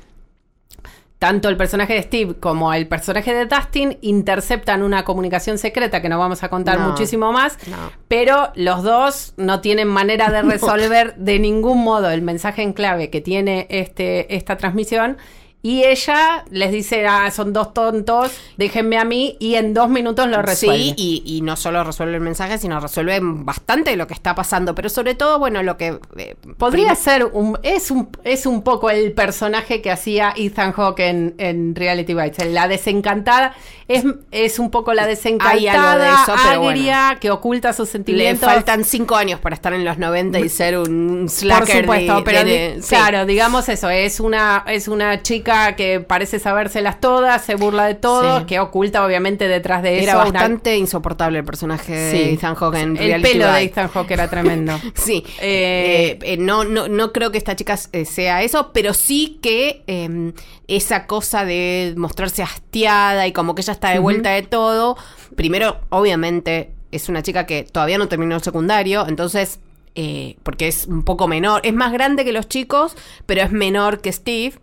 tanto 1.20 1.50
el 1.50 1.58
personaje 1.58 1.94
de 1.94 2.02
Steve 2.04 2.36
como 2.40 2.74
el 2.74 2.88
personaje 2.88 3.34
de 3.34 3.46
Dustin 3.46 3.98
interceptan 4.02 4.82
una 4.84 5.04
comunicación 5.04 5.58
secreta 5.58 6.02
que 6.02 6.08
no 6.08 6.18
vamos 6.18 6.44
a 6.44 6.50
contar 6.50 6.80
No. 6.80 6.90
muchísimo 6.90 7.34
más, 7.34 7.58
No. 7.68 7.76
pero 8.08 8.52
los 8.56 8.84
dos 8.84 9.34
no 9.36 9.60
tienen 9.60 9.90
manera 9.90 10.30
de 10.32 10.42
resolver 10.50 11.16
de 11.18 11.38
ningún 11.40 11.84
modo 11.84 12.10
el 12.10 12.22
mensaje 12.22 12.62
en 12.64 12.72
clave 12.72 13.10
que 13.10 13.20
tiene 13.22 13.68
este, 13.70 14.34
esta 14.36 14.56
transmisión. 14.58 15.18
Y 15.62 15.84
ella 15.84 16.46
les 16.52 16.72
dice, 16.72 17.06
ah, 17.06 17.30
son 17.32 17.52
dos 17.52 17.74
tontos, 17.74 18.32
déjenme 18.56 18.98
a 18.98 19.04
mí, 19.04 19.36
y 19.42 19.56
en 19.56 19.74
dos 19.74 19.90
minutos 19.90 20.26
lo 20.30 20.42
resuelve. 20.42 20.78
Sí, 20.78 20.94
y, 20.96 21.24
y 21.26 21.42
no 21.42 21.58
solo 21.58 21.84
resuelve 21.84 22.16
el 22.16 22.22
mensaje, 22.22 22.58
sino 22.58 22.80
resuelve 22.80 23.20
bastante 23.22 23.94
lo 23.98 24.08
que 24.08 24.14
está 24.14 24.36
pasando. 24.36 24.74
Pero 24.74 24.88
sobre 24.88 25.16
todo, 25.16 25.38
bueno, 25.38 25.62
lo 25.62 25.76
que. 25.76 26.00
eh, 26.16 26.36
Podría 26.58 26.96
ser 26.96 27.26
un 27.26 27.60
es 27.62 27.92
un 27.92 28.08
es 28.24 28.46
un 28.46 28.62
poco 28.62 28.90
el 28.90 29.12
personaje 29.12 29.82
que 29.82 29.92
hacía 29.92 30.34
Ethan 30.38 30.72
Hawke 30.72 31.02
en, 31.02 31.36
en 31.38 31.76
Reality 31.76 32.14
Bites. 32.14 32.48
La 32.54 32.70
desencantada 32.70 33.54
es, 33.90 34.06
es 34.32 34.60
un 34.60 34.72
poco 34.72 34.94
la 34.94 35.08
desencantada, 35.08 36.24
eso, 36.24 36.34
agria, 36.36 37.18
que 37.20 37.32
oculta 37.32 37.74
sus 37.74 37.88
Le 37.90 37.92
sentimientos. 37.92 38.48
faltan 38.50 38.86
cinco 38.86 39.16
años 39.18 39.40
para 39.42 39.56
estar 39.56 39.74
en 39.74 39.84
los 39.84 39.98
90 39.98 40.40
y 40.40 40.48
ser 40.48 40.78
un 40.78 41.22
por 41.26 41.30
slacker. 41.30 41.82
supuesto, 41.82 42.16
de- 42.18 42.22
pero 42.24 42.44
de- 42.46 42.76
di- 42.76 42.82
sí. 42.82 42.90
claro, 42.96 43.26
digamos 43.26 43.68
eso, 43.68 43.90
es 43.90 44.20
una 44.22 44.64
es 44.68 44.88
una 44.88 45.22
chica 45.22 45.49
que 45.76 46.00
parece 46.00 46.40
sabérselas 46.40 47.00
todas, 47.02 47.44
se 47.44 47.56
burla 47.56 47.86
de 47.86 47.96
todos, 47.96 48.40
Sí. 48.42 48.46
que 48.46 48.60
oculta 48.60 49.06
obviamente 49.06 49.48
detrás 49.48 49.84
de 49.84 50.04
Era 50.04 50.12
eso 50.14 50.22
una- 50.22 50.32
bastante 50.32 50.78
insoportable 50.78 51.40
el 51.40 51.46
personaje 51.46 51.94
de. 51.94 52.34
Ethan 52.34 52.56
Hawke 52.56 52.76
en 52.78 52.92
el 52.92 52.98
Reality 52.98 53.32
pelo 53.32 53.52
de. 53.52 53.62
Ethan 53.64 53.88
Hawke 53.90 54.12
era 54.12 54.30
tremendo. 54.30 54.80
Sí, 54.96 55.24
Eh, 55.40 56.18
eh, 56.22 56.34
eh, 56.34 56.38
no, 56.38 56.64
no, 56.64 56.88
no 56.88 57.12
creo 57.12 57.32
que 57.32 57.38
esta 57.38 57.56
chica 57.56 57.78
sea 57.78 58.44
eso, 58.44 58.72
pero 58.74 58.94
sí 58.94 59.40
que 59.42 59.84
eh, 59.88 60.34
esa 60.68 61.06
cosa 61.08 61.46
de 61.46 61.94
mostrarse 61.98 62.44
hastiada 62.44 63.28
y 63.28 63.32
como 63.34 63.56
que 63.56 63.62
ella 63.62 63.74
está 63.74 63.90
de 63.90 64.00
vuelta 64.00 64.30
de 64.32 64.44
todo. 64.44 64.98
Primero, 65.36 65.80
obviamente, 65.90 66.72
es 66.92 67.10
una 67.10 67.22
chica 67.24 67.46
que 67.46 67.64
todavía 67.64 67.98
no 67.98 68.08
terminó 68.08 68.36
el 68.36 68.42
secundario, 68.42 69.06
entonces, 69.08 69.60
eh, 69.96 70.38
porque 70.44 70.68
es 70.68 70.86
un 70.88 71.04
poco 71.04 71.28
menor, 71.28 71.62
es 71.64 71.74
más 71.74 71.92
grande 71.92 72.24
que 72.26 72.32
los 72.32 72.48
chicos, 72.48 72.96
pero 73.26 73.42
es 73.42 73.52
menor 73.52 74.02
que 74.02 74.12
Steve. 74.12 74.54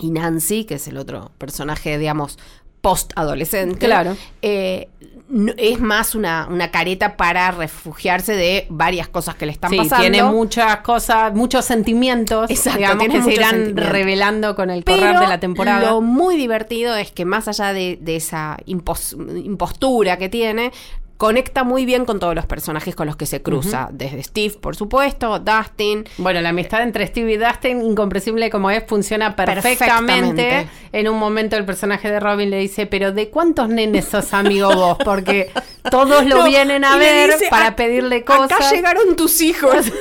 Y 0.00 0.10
Nancy, 0.10 0.64
que 0.64 0.74
es 0.74 0.88
el 0.88 0.96
otro 0.96 1.30
personaje, 1.38 1.98
digamos, 1.98 2.38
post-adolescente. 2.80 3.78
Claro. 3.86 4.16
eh, 4.42 4.88
no- 5.28 5.52
es 5.56 5.78
más 5.78 6.16
una, 6.16 6.48
una 6.50 6.72
careta 6.72 7.16
para 7.16 7.52
refugiarse 7.52 8.32
de 8.34 8.66
varias 8.68 9.06
cosas 9.06 9.36
que 9.36 9.46
le 9.46 9.52
están 9.52 9.70
sí, 9.70 9.76
pasando. 9.76 10.00
tiene 10.02 10.24
muchas 10.24 10.78
cosas, 10.78 11.32
muchos 11.34 11.64
sentimientos, 11.64 12.50
Exacto, 12.50 12.78
digamos 12.78 13.06
que 13.08 13.22
se 13.22 13.32
irán 13.34 13.76
revelando 13.76 14.56
con 14.56 14.70
el 14.70 14.82
Pero 14.82 14.98
correr 14.98 15.20
de 15.20 15.28
la 15.28 15.38
temporada. 15.38 15.88
Lo 15.90 16.00
muy 16.00 16.36
divertido 16.36 16.96
es 16.96 17.12
que 17.12 17.24
más 17.24 17.46
allá 17.46 17.72
de, 17.72 17.96
de 18.00 18.16
esa 18.16 18.56
impos- 18.66 19.14
impostura 19.44 20.16
que 20.16 20.28
tiene, 20.28 20.72
conecta 21.20 21.64
muy 21.64 21.84
bien 21.84 22.06
con 22.06 22.18
todos 22.18 22.34
los 22.34 22.46
personajes 22.46 22.96
con 22.96 23.06
los 23.06 23.14
que 23.14 23.26
se 23.26 23.42
cruza. 23.42 23.90
Desde 23.92 24.22
Steve, 24.22 24.54
por 24.58 24.74
supuesto, 24.74 25.38
Dustin. 25.38 26.06
Bueno, 26.16 26.40
la 26.40 26.48
amistad 26.48 26.80
entre 26.82 27.06
Steve 27.06 27.34
y 27.34 27.36
Dustin, 27.36 27.82
incomprensible 27.82 28.48
como 28.48 28.70
es, 28.70 28.84
funciona 28.86 29.36
perfectamente. 29.36 29.84
Perfectamente. 30.42 30.68
En 30.92 31.08
un 31.10 31.18
momento 31.18 31.58
el 31.58 31.66
personaje 31.66 32.10
de 32.10 32.20
Robin 32.20 32.48
le 32.48 32.56
dice, 32.56 32.86
pero 32.86 33.12
¿de 33.12 33.28
cuántos 33.28 33.68
nenes 33.68 34.06
sos 34.06 34.32
amigo 34.32 34.74
vos? 34.74 34.96
Porque 35.04 35.50
todos 35.90 36.26
lo 36.26 36.38
No, 36.38 36.44
vienen 36.44 36.84
a 36.84 36.96
ver 36.96 37.32
dice, 37.32 37.46
para 37.50 37.68
"Ac- 37.70 37.74
pedirle 37.76 38.24
cosas. 38.24 38.52
Acá 38.52 38.70
llegaron 38.72 39.16
tus 39.16 39.40
hijos. 39.40 39.86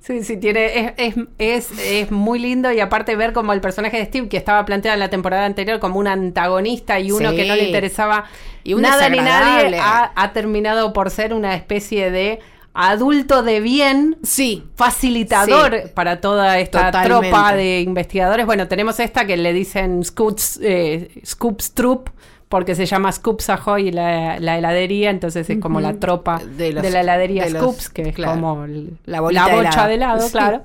Sí, 0.00 0.22
sí, 0.22 0.36
tiene, 0.36 0.78
es, 0.78 0.92
es, 0.96 1.14
es, 1.38 1.78
es 1.84 2.10
muy 2.12 2.38
lindo 2.38 2.70
y 2.70 2.78
aparte 2.78 3.16
ver 3.16 3.32
como 3.32 3.52
el 3.52 3.60
personaje 3.60 3.96
de 3.96 4.04
Steve, 4.04 4.28
que 4.28 4.36
estaba 4.36 4.64
planteado 4.64 4.94
en 4.94 5.00
la 5.00 5.10
temporada 5.10 5.44
anterior 5.46 5.80
como 5.80 5.98
un 5.98 6.06
antagonista 6.06 7.00
y 7.00 7.10
uno 7.10 7.30
Sí. 7.30 7.36
que 7.36 7.44
no 7.46 7.56
le 7.56 7.64
interesaba 7.64 8.24
Y 8.62 8.76
nada 8.76 9.08
ni 9.08 9.18
nadie, 9.18 9.76
ha, 9.80 10.12
ha 10.14 10.32
terminado 10.32 10.92
por 10.92 11.10
ser 11.10 11.34
una 11.34 11.56
especie 11.56 12.12
de 12.12 12.38
adulto 12.72 13.42
de 13.42 13.58
bien 13.60 14.16
sí. 14.22 14.62
facilitador 14.76 15.74
Sí. 15.74 15.90
para 15.92 16.20
toda 16.20 16.58
esta 16.60 16.86
Totalmente. 16.92 17.28
tropa 17.30 17.54
de 17.54 17.80
investigadores. 17.80 18.46
Bueno, 18.46 18.68
tenemos 18.68 19.00
esta 19.00 19.26
que 19.26 19.36
le 19.36 19.52
dicen 19.52 20.04
Scoops, 20.04 20.60
eh, 20.62 21.10
Scoops 21.26 21.72
Troop, 21.74 22.10
porque 22.48 22.74
se 22.74 22.86
llama 22.86 23.10
Scoops 23.10 23.50
Ahoy 23.50 23.90
la, 23.90 24.38
la 24.38 24.56
heladería, 24.58 25.10
entonces 25.10 25.48
es 25.50 25.58
como 25.58 25.80
la 25.80 25.94
tropa 25.94 26.40
de, 26.44 26.72
la 26.72 26.80
heladería 27.00 27.44
de 27.44 27.50
los- 27.50 27.62
Scoops, 27.62 27.88
que 27.90 28.02
es 28.02 28.14
claro. 28.14 28.34
como 28.40 28.66
La 29.04 29.20
de 29.20 29.20
bocha 29.20 29.88
de 29.88 29.94
helado, 29.94 30.20
Sí. 30.20 30.30
claro. 30.32 30.62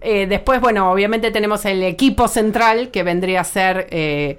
Eh, 0.00 0.26
después, 0.28 0.60
bueno, 0.60 0.92
obviamente 0.92 1.32
tenemos 1.32 1.64
el 1.64 1.82
equipo 1.82 2.28
central, 2.28 2.90
que 2.90 3.02
vendría 3.02 3.40
a 3.40 3.44
ser... 3.44 3.88
eh, 3.90 4.38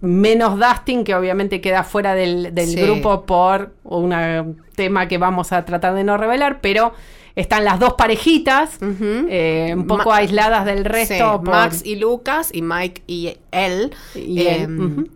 menos 0.00 0.58
Dustin, 0.58 1.04
que 1.04 1.14
obviamente 1.14 1.60
queda 1.60 1.84
fuera 1.84 2.14
del, 2.14 2.54
del 2.54 2.68
Sí. 2.68 2.80
grupo 2.80 3.26
por 3.26 3.72
un 3.84 4.56
tema 4.74 5.06
que 5.08 5.18
vamos 5.18 5.52
a 5.52 5.64
tratar 5.66 5.94
de 5.94 6.02
no 6.04 6.16
revelar, 6.16 6.60
pero 6.62 6.94
están 7.36 7.64
las 7.64 7.78
dos 7.78 7.92
parejitas, 7.94 8.78
eh, 8.80 9.72
un 9.76 9.86
poco 9.86 10.08
Ma- 10.10 10.16
aisladas 10.16 10.64
del 10.64 10.78
Sí, 10.78 10.82
resto. 10.84 11.40
por- 11.42 11.50
Max 11.50 11.82
y 11.84 11.96
Lucas 11.96 12.50
y 12.54 12.62
Mike 12.62 13.02
y 13.06 13.36
él. 13.52 13.92
Y 14.14 14.40
él, 14.46 14.62
Em. 14.62 15.06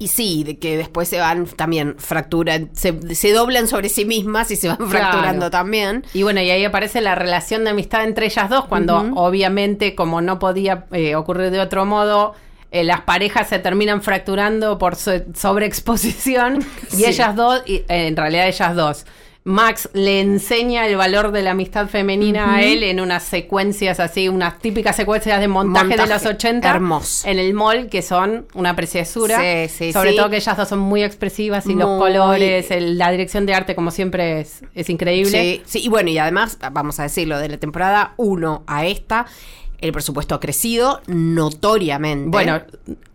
Y 0.00 0.08
sí, 0.08 0.42
de 0.44 0.58
que 0.58 0.76
después 0.78 1.08
se 1.08 1.20
van 1.20 1.44
también 1.46 1.94
fracturan, 1.98 2.70
se, 2.72 3.14
se 3.14 3.32
doblan 3.32 3.68
sobre 3.68 3.88
sí 3.90 4.04
mismas 4.06 4.50
y 4.50 4.56
se 4.56 4.66
van 4.68 4.88
fracturando 4.88 5.50
también. 5.50 6.04
Y 6.14 6.22
bueno, 6.24 6.40
y 6.40 6.50
ahí 6.50 6.64
aparece 6.64 7.00
la 7.02 7.14
relación 7.14 7.62
de 7.64 7.70
amistad 7.70 8.02
entre 8.04 8.24
ellas 8.26 8.48
dos, 8.50 8.64
cuando 8.64 8.96
obviamente, 9.14 9.94
como 9.94 10.22
no 10.22 10.38
podía 10.38 10.86
eh, 10.90 11.14
ocurrir 11.16 11.50
de 11.50 11.60
otro 11.60 11.84
modo, 11.84 12.34
eh, 12.72 12.82
las 12.82 13.02
parejas 13.02 13.48
se 13.48 13.58
terminan 13.58 14.00
fracturando 14.00 14.78
por 14.78 14.96
so- 14.96 15.22
sobreexposición 15.34 16.64
y 16.92 16.96
Sí. 16.96 17.04
ellas 17.04 17.36
dos, 17.36 17.62
y, 17.66 17.74
eh, 17.76 17.84
en 17.88 18.16
realidad 18.16 18.48
ellas 18.48 18.74
dos. 18.74 19.06
Max 19.44 19.88
le 19.94 20.20
enseña 20.20 20.86
el 20.86 20.96
valor 20.96 21.32
de 21.32 21.42
la 21.42 21.52
amistad 21.52 21.88
femenina 21.88 22.56
a 22.56 22.62
él 22.62 22.82
en 22.82 23.00
unas 23.00 23.22
secuencias 23.22 23.98
así, 23.98 24.28
unas 24.28 24.58
típicas 24.58 24.94
secuencias 24.96 25.40
de 25.40 25.48
montaje, 25.48 25.96
de 25.96 26.06
los 26.06 26.26
80 26.26 26.68
hermoso. 26.68 27.26
en 27.26 27.38
el 27.38 27.54
mall 27.54 27.88
que 27.88 28.02
son 28.02 28.46
una 28.54 28.76
preciosura. 28.76 29.40
Sí, 29.40 29.68
sí, 29.74 29.92
Sobre 29.94 30.10
sí. 30.10 30.16
todo 30.16 30.28
que 30.28 30.36
ellas 30.36 30.56
dos 30.56 30.68
son 30.68 30.78
muy 30.80 31.02
expresivas 31.02 31.64
y 31.66 31.74
los 31.74 31.98
colores, 31.98 32.70
el- 32.70 32.98
la 32.98 33.10
dirección 33.10 33.46
de 33.46 33.54
arte 33.54 33.74
como 33.74 33.90
siempre 33.90 34.40
es, 34.40 34.62
es 34.74 34.90
increíble. 34.90 35.30
Sí, 35.30 35.62
sí, 35.64 35.84
y 35.84 35.88
bueno, 35.88 36.10
y 36.10 36.18
además, 36.18 36.58
vamos 36.72 37.00
a 37.00 37.04
decirlo, 37.04 37.38
de 37.38 37.48
la 37.48 37.56
temporada 37.56 38.12
1 38.18 38.62
a 38.66 38.84
esta, 38.86 39.24
el 39.80 39.92
presupuesto 39.92 40.34
ha 40.34 40.40
crecido 40.40 41.00
notoriamente. 41.06 42.28
Bueno, 42.28 42.60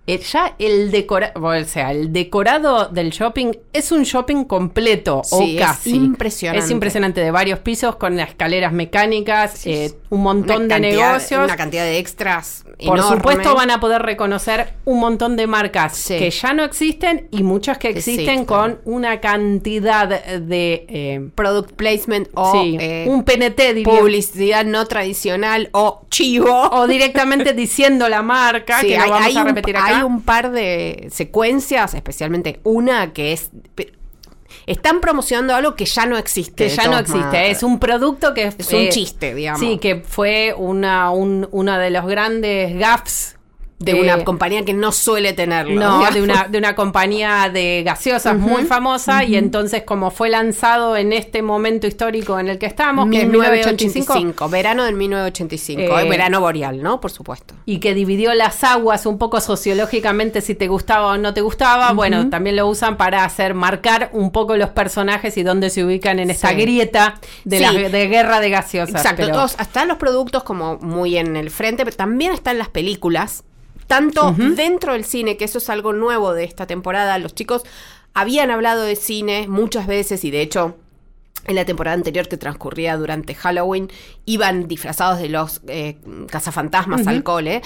ya 0.08 0.56
el 0.60 0.92
decorado, 0.92 1.32
o 1.44 1.64
sea, 1.64 1.92
el 1.92 2.14
decorado 2.14 2.88
del 2.90 3.10
shopping 3.10 3.54
es 3.74 3.92
un 3.92 4.04
shopping 4.04 4.44
completo 4.44 5.22
Sí, 5.24 5.36
o 5.36 5.42
es 5.44 5.60
casi. 5.60 5.96
impresionante. 5.96 6.64
Es 6.66 6.72
impresionante 6.72 7.22
de 7.22 7.32
varios 7.32 7.60
pisos 7.60 7.96
con 7.96 8.16
las 8.16 8.30
escaleras 8.30 8.72
mecánicas, 8.72 9.66
eh, 9.66 9.94
un 10.10 10.22
montón 10.22 10.64
de 10.68 10.76
cantidad- 10.76 11.08
negocios. 11.14 11.44
Una 11.46 11.58
cantidad 11.58 11.84
de 11.84 11.98
extras 11.98 12.66
Por 12.78 12.98
enorme. 12.98 13.16
supuesto 13.18 13.56
van 13.56 13.72
a 13.72 13.80
poder 13.80 14.02
reconocer 14.02 14.74
un 14.86 15.00
montón 15.00 15.36
de 15.36 15.48
marcas 15.48 15.96
Sí. 15.98 16.18
que 16.18 16.30
ya 16.30 16.54
no 16.54 16.64
existen 16.64 17.28
y 17.32 17.44
muchas 17.44 17.78
que 17.78 17.90
existen 17.90 18.46
con 18.46 18.80
una 18.86 19.20
cantidad 19.22 20.08
de... 20.10 20.86
eh, 20.90 21.30
product 21.36 21.72
placement 21.74 22.28
o 22.34 22.52
sí, 22.52 22.78
eh, 22.80 23.06
un 23.08 23.24
PNT, 23.24 23.74
diría. 23.74 24.00
publicidad 24.00 24.66
no 24.66 24.86
tradicional 24.88 25.70
o 25.74 26.02
chivo. 26.10 26.70
O 26.72 26.88
directamente 26.88 27.54
diciendo 27.66 28.10
la 28.10 28.22
marca, 28.22 28.82
que 28.82 28.98
no 28.98 29.10
vamos 29.10 29.26
hay 29.26 29.38
a 29.38 29.42
un, 29.42 29.48
repetir 29.48 29.78
acá. 29.78 29.98
hay 29.98 30.04
un 30.04 30.22
par 30.22 30.52
de 30.52 31.08
secuencias, 31.12 31.94
especialmente 31.94 32.60
una 32.64 33.14
que 33.14 33.34
es... 33.34 33.50
Están 34.66 35.02
promocionando 35.02 35.54
algo 35.56 35.76
que 35.76 35.86
ya 35.86 36.06
no 36.06 36.18
existe. 36.18 36.68
que 36.68 36.76
ya 36.76 36.88
no 36.88 36.98
existe. 36.98 37.52
Es 37.52 37.64
un 37.64 37.80
producto 37.80 38.34
que 38.34 38.54
Es 38.58 38.74
un 38.74 38.90
chiste, 38.90 39.34
digamos. 39.36 39.60
Sí, 39.60 39.78
que 39.78 39.98
fue 39.98 40.54
una, 40.58 41.12
un, 41.12 41.48
una 41.52 41.80
de 41.80 41.90
los 41.92 42.06
grandes 42.06 42.78
gaffs 42.78 43.35
de 43.78 43.94
una 43.94 44.24
compañía 44.24 44.64
que 44.64 44.74
no 44.74 44.92
suele 44.94 45.34
tenerlo. 45.34 45.76
No, 45.80 46.10
de 46.12 46.22
una, 46.22 46.48
de 46.48 46.58
una 46.58 46.76
compañía 46.76 47.50
de 47.52 47.84
gaseosas 47.86 48.38
muy 48.38 48.64
famosa 48.64 49.26
y 49.26 49.36
entonces 49.36 49.84
como 49.84 50.12
fue 50.12 50.30
lanzado 50.30 50.96
en 50.96 51.12
este 51.12 51.42
momento 51.42 51.86
histórico 51.86 52.40
en 52.40 52.48
el 52.48 52.58
que 52.58 52.68
estamos, 52.68 53.10
que 53.12 53.24
es 53.24 53.28
1985, 53.28 54.14
1985, 54.14 54.50
verano 54.50 54.86
del 54.86 54.96
1985, 54.96 55.82
Eh, 56.00 56.06
eh, 56.06 56.10
verano 56.10 56.40
boreal, 56.40 56.82
¿no? 56.82 57.02
Por 57.02 57.12
supuesto. 57.12 57.54
y 57.66 57.80
que 57.80 57.94
dividió 57.94 58.34
las 58.34 58.64
aguas 58.64 59.06
un 59.06 59.18
poco 59.18 59.42
sociológicamente 59.42 60.40
si 60.42 60.56
te 60.56 60.68
gustaba 60.68 61.08
o 61.14 61.18
no 61.18 61.34
te 61.34 61.42
gustaba, 61.42 61.92
bueno, 61.94 62.30
también 62.30 62.56
lo 62.56 62.68
usan 62.68 62.96
para 62.96 63.26
hacer 63.26 63.54
marcar 63.56 64.10
un 64.14 64.32
poco 64.32 64.56
los 64.56 64.70
personajes 64.70 65.36
y 65.38 65.44
dónde 65.44 65.70
se 65.70 65.84
ubican 65.84 66.20
en 66.20 66.30
esta 66.30 66.50
Sí. 66.50 66.56
grieta 66.56 67.16
de, 67.44 67.58
Sí. 67.58 67.64
la, 67.64 67.90
de 67.90 68.08
guerra 68.08 68.40
de 68.40 68.50
gaseosas. 68.52 68.96
Exacto, 68.96 69.24
pero- 69.24 69.34
todos, 69.36 69.58
están 69.60 69.88
los 69.90 69.98
productos 69.98 70.44
como 70.44 70.78
muy 70.78 71.18
en 71.18 71.36
el 71.36 71.50
frente, 71.52 71.84
pero 71.84 71.98
también 71.98 72.32
están 72.32 72.58
las 72.58 72.70
películas, 72.70 73.44
tanto 73.88 74.32
dentro 74.34 74.94
del 74.94 75.06
cine, 75.06 75.38
que 75.38 75.46
eso 75.46 75.58
es 75.60 75.70
algo 75.70 75.94
nuevo 75.94 76.34
de 76.34 76.44
esta 76.44 76.68
temporada. 76.68 77.18
Los 77.20 77.36
chicos 77.36 77.64
habían 78.14 78.52
hablado 78.52 78.84
de 78.84 78.96
cine 78.96 79.48
muchas 79.48 79.88
veces 79.88 80.24
y 80.24 80.32
de 80.32 80.42
hecho 80.42 80.76
en 81.48 81.56
la 81.56 81.66
temporada 81.66 81.96
anterior 81.96 82.28
que 82.28 82.38
transcurría 82.38 82.98
durante 82.98 83.36
Halloween 83.36 83.92
iban 84.26 84.68
disfrazados 84.68 85.20
de 85.20 85.30
los 85.30 85.62
eh, 85.68 85.98
cazafantasmas 86.30 87.08
al 87.08 87.24
cole. 87.24 87.62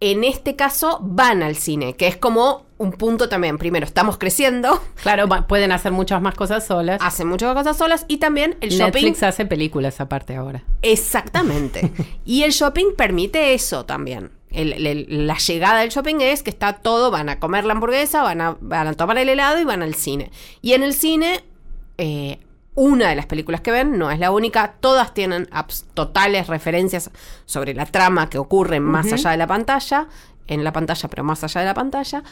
En 0.00 0.22
este 0.22 0.54
caso 0.54 1.00
van 1.02 1.42
al 1.42 1.56
cine, 1.56 1.94
que 1.94 2.06
es 2.06 2.16
como 2.16 2.66
un 2.76 2.92
punto 2.92 3.28
también. 3.28 3.58
Primero, 3.58 3.84
estamos 3.84 4.16
creciendo, 4.16 4.80
Claro, 5.02 5.28
pueden 5.48 5.72
hacer 5.72 5.90
muchas 5.90 6.22
más 6.22 6.34
cosas 6.34 6.64
solas. 6.66 7.00
hacen 7.02 7.26
muchas 7.26 7.54
cosas 7.54 7.76
solas 7.76 8.04
y 8.06 8.18
también 8.18 8.56
el 8.60 8.70
shopping 8.70 9.02
Netflix 9.06 9.22
hace 9.24 9.44
películas 9.46 10.00
aparte 10.00 10.36
ahora. 10.36 10.62
Exactamente. 10.82 11.90
y 12.24 12.42
el 12.44 12.52
shopping 12.52 12.94
permite 12.96 13.54
eso 13.54 13.86
también. 13.86 14.37
El- 14.50 14.86
el- 14.86 15.26
la 15.26 15.36
llegada 15.36 15.80
del 15.80 15.90
shopping 15.90 16.20
es 16.20 16.42
que 16.42 16.50
está 16.50 16.72
todo, 16.74 17.10
van 17.10 17.28
a 17.28 17.38
comer 17.38 17.64
la 17.64 17.74
hamburguesa, 17.74 18.22
van 18.22 18.40
a, 18.40 18.56
van 18.60 18.86
a 18.86 18.94
tomar 18.94 19.18
el 19.18 19.28
helado 19.28 19.60
y 19.60 19.64
van 19.64 19.82
al 19.82 19.94
cine. 19.94 20.30
Y 20.62 20.72
en 20.72 20.82
el 20.82 20.94
cine, 20.94 21.44
eh, 21.98 22.38
una 22.74 23.08
de 23.08 23.16
las 23.16 23.26
películas 23.26 23.60
que 23.60 23.70
ven, 23.72 23.98
no 23.98 24.10
es 24.10 24.18
la 24.20 24.30
única, 24.30 24.74
todas 24.80 25.12
tienen 25.12 25.48
totales 25.94 26.46
referencias 26.46 27.10
sobre 27.44 27.74
la 27.74 27.86
trama 27.86 28.30
que 28.30 28.38
ocurre 28.38 28.78
más 28.80 29.06
allá 29.12 29.30
de 29.32 29.36
la 29.36 29.46
pantalla, 29.48 30.06
en 30.46 30.64
la 30.64 30.72
pantalla, 30.72 31.08
pero 31.10 31.24
más 31.24 31.42
allá 31.44 31.60
de 31.60 31.66
la 31.66 31.74
pantalla. 31.74 32.22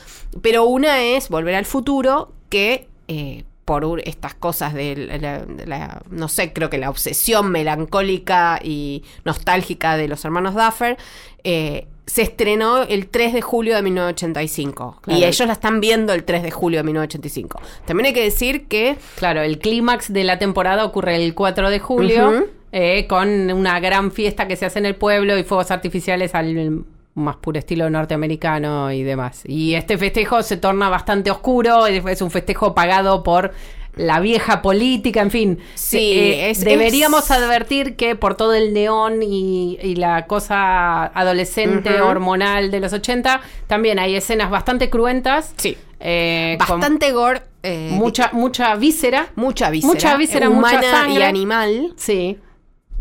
Pero 0.40 0.64
una 0.64 1.02
es 1.02 1.28
Volver 1.28 1.54
al 1.56 1.66
futuro, 1.66 2.32
que 2.48 2.88
eh, 3.08 3.44
por 3.64 4.00
estas 4.04 4.34
cosas 4.34 4.72
de 4.72 4.94
la, 5.20 5.40
de 5.44 5.66
la- 5.66 6.00
no 6.10 6.28
sé, 6.28 6.52
creo 6.52 6.70
que 6.70 6.78
la 6.78 6.88
obsesión 6.90 7.50
melancólica 7.50 8.60
y 8.62 9.02
nostálgica 9.24 9.96
de 9.96 10.06
los 10.08 10.24
hermanos 10.24 10.54
Duffer, 10.54 10.96
eh, 11.44 11.88
se 12.06 12.22
estrenó 12.22 12.82
el 12.84 13.08
3 13.08 13.32
de 13.32 13.42
julio 13.42 13.74
de 13.74 13.82
1985. 13.82 15.00
Claro. 15.02 15.20
Y 15.20 15.24
ellos 15.24 15.46
la 15.46 15.52
están 15.52 15.80
viendo 15.80 16.12
el 16.12 16.24
3 16.24 16.42
de 16.42 16.50
julio 16.50 16.78
de 16.78 16.84
1985. 16.84 17.60
También 17.84 18.06
hay 18.06 18.12
que 18.12 18.22
decir 18.22 18.66
que 18.66 18.96
Claro, 19.16 19.42
el 19.42 19.58
clímax 19.58 20.12
de 20.12 20.24
la 20.24 20.38
temporada 20.38 20.84
ocurre 20.84 21.16
el 21.16 21.34
4 21.34 21.70
de 21.70 21.80
julio, 21.80 22.46
eh, 22.72 23.06
con 23.08 23.50
una 23.50 23.80
gran 23.80 24.12
fiesta 24.12 24.46
que 24.46 24.56
se 24.56 24.66
hace 24.66 24.78
en 24.78 24.86
el 24.86 24.94
pueblo 24.94 25.36
y 25.36 25.42
fuegos 25.42 25.70
artificiales 25.70 26.34
al 26.34 26.84
más 27.14 27.36
puro 27.36 27.58
estilo 27.58 27.88
norteamericano 27.90 28.92
y 28.92 29.02
demás. 29.02 29.42
Y 29.46 29.74
este 29.74 29.98
festejo 29.98 30.42
se 30.42 30.58
torna 30.58 30.88
bastante 30.88 31.30
oscuro, 31.30 31.86
es 31.86 32.22
un 32.22 32.30
festejo 32.30 32.74
pagado 32.74 33.22
por 33.22 33.52
la 33.96 34.20
vieja 34.20 34.62
política, 34.62 35.20
en 35.22 35.30
fin. 35.30 35.58
Sí, 35.74 35.98
Eh, 36.12 36.50
es- 36.50 36.62
deberíamos 36.64 37.24
es- 37.24 37.30
advertir 37.32 37.96
que 37.96 38.14
por 38.14 38.34
todo 38.36 38.54
el 38.54 38.72
neón 38.72 39.22
y, 39.22 39.78
y 39.82 39.96
la 39.96 40.26
cosa 40.26 41.06
adolescente 41.06 42.00
hormonal 42.02 42.70
de 42.70 42.80
los 42.80 42.92
80, 42.92 43.40
también 43.66 43.98
hay 43.98 44.14
escenas 44.14 44.50
bastante 44.50 44.88
cruentas. 44.90 45.52
Sí. 45.56 45.76
eh, 45.98 46.58
bastante 46.60 47.10
gore, 47.12 47.40
eh, 47.62 47.88
mucha, 47.90 48.28
mucha 48.34 48.74
víscera. 48.76 49.28
mucha 49.34 49.70
víscera, 49.70 49.92
mucha 49.94 50.16
víscera, 50.18 50.50
humana 50.50 50.76
mucha 51.06 51.08
y 51.08 51.22
animal, 51.22 51.94
Sí. 51.96 52.36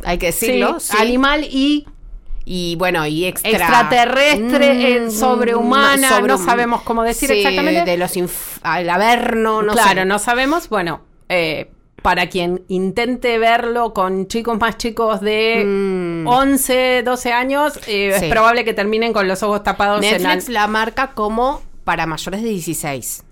hay 0.06 0.18
que 0.18 0.28
decirlo. 0.28 0.80
sí, 0.80 0.94
sí. 0.96 0.98
Animal 1.04 1.44
y 1.44 1.86
y 2.46 2.76
bueno, 2.78 3.06
y 3.08 3.26
extra- 3.26 3.52
extraterrestre, 3.52 4.96
eh, 4.98 5.02
Mm, 5.08 5.12
sobrehumana, 5.12 6.10
sobre- 6.10 6.28
no 6.28 6.38
sabemos 6.38 6.82
cómo 6.84 7.04
decir 7.04 7.30
Sí, 7.30 7.38
exactamente. 7.40 7.84
De 7.90 7.98
los 7.98 8.16
inf- 8.16 8.60
al 8.62 8.90
averno, 8.90 9.62
no 9.64 9.74
claro, 9.74 10.02
sé. 10.02 10.06
no 10.06 10.20
sabemos. 10.20 10.70
Bueno, 10.70 11.02
eh, 11.28 11.72
para 12.04 12.30
quien 12.30 12.64
intente 12.68 13.40
verlo 13.40 13.94
con 13.94 14.28
chicos 14.28 14.60
más 14.60 14.78
chicos 14.78 15.22
de 15.22 15.64
Mm. 15.66 16.28
11, 16.28 17.02
12 17.04 17.34
años, 17.34 17.78
eh, 17.88 18.14
Sí. 18.20 18.26
es 18.26 18.32
probable 18.32 18.64
que 18.64 18.74
terminen 18.76 19.12
con 19.12 19.28
los 19.28 19.42
ojos 19.42 19.64
tapados 19.64 20.04
en 20.06 20.22
Netflix 20.22 20.48
al- 20.48 20.54
la 20.54 20.68
marca 20.68 21.12
como 21.14 21.64
para 21.84 22.06
mayores 22.06 22.44
de 22.44 22.50
16. 22.50 23.24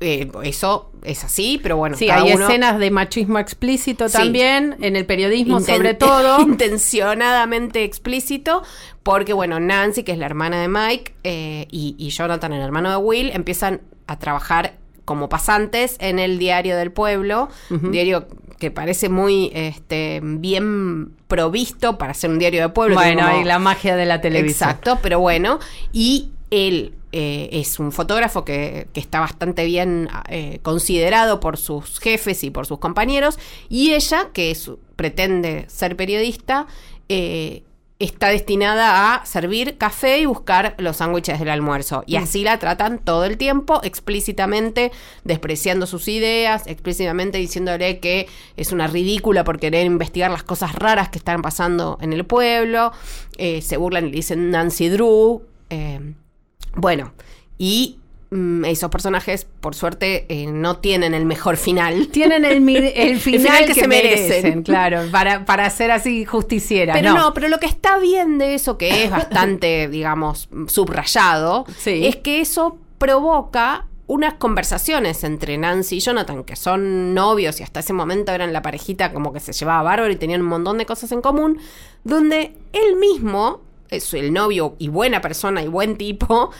Eh, 0.00 0.30
eso 0.44 0.90
es 1.04 1.24
así, 1.24 1.60
pero 1.62 1.76
bueno. 1.76 1.96
Sí, 1.96 2.06
cada 2.06 2.22
hay 2.22 2.32
uno 2.32 2.46
escenas 2.48 2.78
de 2.78 2.90
machismo 2.90 3.38
explícito 3.38 4.08
Sí. 4.08 4.16
también, 4.16 4.76
en 4.80 4.96
el 4.96 5.04
periodismo 5.04 5.60
inten- 5.60 5.76
sobre 5.76 5.94
todo. 5.94 6.40
intencionadamente 7.02 7.84
explícito, 7.84 8.62
porque 9.02 9.32
bueno, 9.32 9.60
Nancy, 9.60 10.02
que 10.04 10.12
es 10.12 10.18
la 10.18 10.26
hermana 10.26 10.60
de 10.60 10.68
Mike, 10.68 11.14
eh, 11.24 11.66
y, 11.70 11.94
y 11.98 12.08
Jonathan, 12.10 12.52
el 12.52 12.62
hermano 12.62 12.90
de 12.90 12.96
Will, 12.96 13.30
empiezan 13.34 13.82
a 14.06 14.18
trabajar 14.18 14.76
como 15.04 15.28
pasantes 15.28 15.96
en 15.98 16.18
el 16.18 16.38
diario 16.38 16.76
del 16.76 16.92
pueblo, 16.92 17.48
diario 17.70 18.28
que 18.58 18.70
parece 18.70 19.08
muy 19.08 19.50
este, 19.54 20.20
bien 20.22 21.12
provisto 21.26 21.98
para 21.98 22.14
ser 22.14 22.30
un 22.30 22.38
diario 22.38 22.62
de 22.62 22.68
pueblo. 22.68 22.94
bueno, 22.94 23.26
como- 23.28 23.40
y 23.40 23.44
la 23.44 23.58
magia 23.58 23.96
de 23.96 24.06
la 24.06 24.20
televisión. 24.20 24.70
Exacto, 24.70 24.98
pero 25.02 25.18
bueno. 25.18 25.58
Y 25.92 26.30
él 26.50 26.94
eh, 27.12 27.48
es 27.52 27.78
un 27.78 27.92
fotógrafo 27.92 28.44
que, 28.44 28.88
que 28.92 29.00
está 29.00 29.20
bastante 29.20 29.64
bien 29.66 30.08
eh, 30.28 30.58
considerado 30.62 31.40
por 31.40 31.56
sus 31.58 32.00
jefes 32.00 32.42
y 32.44 32.50
por 32.50 32.66
sus 32.66 32.78
compañeros. 32.78 33.38
Y 33.68 33.92
ella, 33.92 34.30
que 34.32 34.50
es- 34.50 34.70
pretende 34.96 35.64
ser 35.68 35.96
periodista, 35.96 36.66
eh, 37.08 37.62
está 37.98 38.28
destinada 38.30 39.14
a 39.14 39.26
servir 39.26 39.78
café 39.78 40.18
y 40.18 40.26
buscar 40.26 40.74
los 40.78 40.96
sándwiches 40.96 41.38
del 41.38 41.50
almuerzo. 41.50 42.02
Y 42.06 42.16
así 42.16 42.42
la 42.42 42.58
tratan 42.58 42.98
todo 42.98 43.24
el 43.24 43.36
tiempo, 43.36 43.80
explícitamente 43.84 44.90
despreciando 45.24 45.86
sus 45.86 46.08
ideas, 46.08 46.66
explícitamente 46.66 47.38
diciéndole 47.38 48.00
que 48.00 48.26
es 48.56 48.72
una 48.72 48.88
ridícula 48.88 49.44
por 49.44 49.60
querer 49.60 49.86
investigar 49.86 50.30
las 50.32 50.42
cosas 50.42 50.74
raras 50.74 51.10
que 51.10 51.18
están 51.18 51.42
pasando 51.42 51.96
en 52.00 52.12
el 52.12 52.24
pueblo. 52.24 52.92
Eh, 53.38 53.62
se 53.62 53.76
burlan 53.76 54.06
y 54.06 54.10
le 54.10 54.16
dicen 54.16 54.50
Nancy 54.50 54.88
Drew. 54.88 55.42
eh, 55.70 56.14
bueno, 56.74 57.12
y 57.58 57.98
mm, 58.30 58.64
esos 58.64 58.90
personajes, 58.90 59.46
por 59.60 59.74
suerte, 59.74 60.26
eh, 60.28 60.46
no 60.46 60.78
tienen 60.78 61.14
el 61.14 61.24
mejor 61.26 61.56
final. 61.56 62.08
Tienen 62.08 62.44
el, 62.44 62.60
final, 63.20 63.20
final 63.20 63.58
que, 63.60 63.66
que 63.66 63.74
se 63.74 63.80
se 63.82 63.88
merecen, 63.88 64.28
merecen. 64.28 64.62
claro, 64.62 65.02
para, 65.10 65.44
para 65.44 65.68
ser 65.70 65.90
así 65.90 66.24
justiciera. 66.24 66.94
Pero 66.94 67.12
no. 67.14 67.18
no. 67.20 67.34
pero 67.34 67.48
lo 67.48 67.58
que 67.58 67.66
está 67.66 67.98
bien 67.98 68.38
de 68.38 68.54
eso, 68.54 68.78
que 68.78 69.04
es 69.04 69.10
bastante, 69.10 69.88
digamos, 69.90 70.48
subrayado, 70.66 71.66
Sí. 71.78 72.06
es 72.06 72.16
que 72.16 72.40
eso 72.40 72.78
provoca 72.98 73.86
unas 74.08 74.34
conversaciones 74.34 75.24
entre 75.24 75.56
Nancy 75.56 75.96
y 75.96 76.00
Jonathan, 76.00 76.44
que 76.44 76.54
son 76.56 77.14
novios 77.14 77.60
y 77.60 77.62
hasta 77.62 77.80
ese 77.80 77.92
momento 77.94 78.32
eran 78.32 78.52
la 78.52 78.60
parejita 78.60 79.12
como 79.12 79.32
que 79.32 79.40
se 79.40 79.52
llevaba 79.52 79.82
bárbaro 79.82 80.12
y 80.12 80.16
tenían 80.16 80.42
un 80.42 80.48
montón 80.48 80.76
de 80.76 80.84
cosas 80.86 81.12
en 81.12 81.22
común, 81.22 81.58
donde 82.04 82.54
él 82.72 82.96
mismo, 82.96 83.62
es 83.92 84.12
el 84.14 84.32
novio 84.32 84.74
y 84.78 84.88
buena 84.88 85.20
persona 85.20 85.62
y 85.62 85.68
buen 85.68 85.96
tipo, 85.96 86.50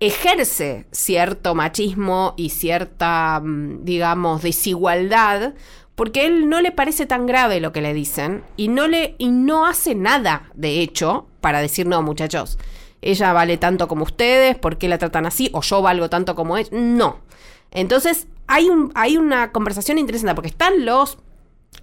ejerce 0.00 0.86
cierto 0.90 1.54
machismo 1.54 2.34
y 2.36 2.50
cierta, 2.50 3.40
mm, 3.42 3.84
digamos, 3.84 4.42
desigualdad, 4.42 5.54
porque 5.94 6.20
a 6.20 6.24
él 6.26 6.48
no 6.48 6.60
le 6.60 6.70
parece 6.70 7.06
tan 7.06 7.26
grave 7.26 7.60
lo 7.60 7.72
que 7.72 7.80
le 7.80 7.92
dicen 7.92 8.44
y 8.56 8.68
no 8.68 8.86
le 8.86 9.16
y 9.18 9.28
no 9.28 9.66
hace 9.66 9.94
nada, 9.94 10.50
de 10.54 10.80
hecho, 10.80 11.26
para 11.40 11.60
decir 11.60 11.86
no, 11.86 12.02
muchachos. 12.02 12.58
Ella 13.00 13.32
vale 13.32 13.56
tanto 13.58 13.88
como 13.88 14.04
ustedes, 14.04 14.56
¿por 14.56 14.78
qué 14.78 14.88
la 14.88 14.98
tratan 14.98 15.26
así? 15.26 15.50
O 15.52 15.62
yo 15.62 15.82
valgo 15.82 16.10
tanto 16.10 16.34
como 16.34 16.56
ella. 16.56 16.70
No. 16.72 17.20
Entonces, 17.70 18.26
hay, 18.46 18.68
un, 18.68 18.90
hay 18.94 19.16
una 19.16 19.52
conversación 19.52 19.98
interesante, 19.98 20.34
porque 20.34 20.48
están 20.48 20.84
los 20.84 21.18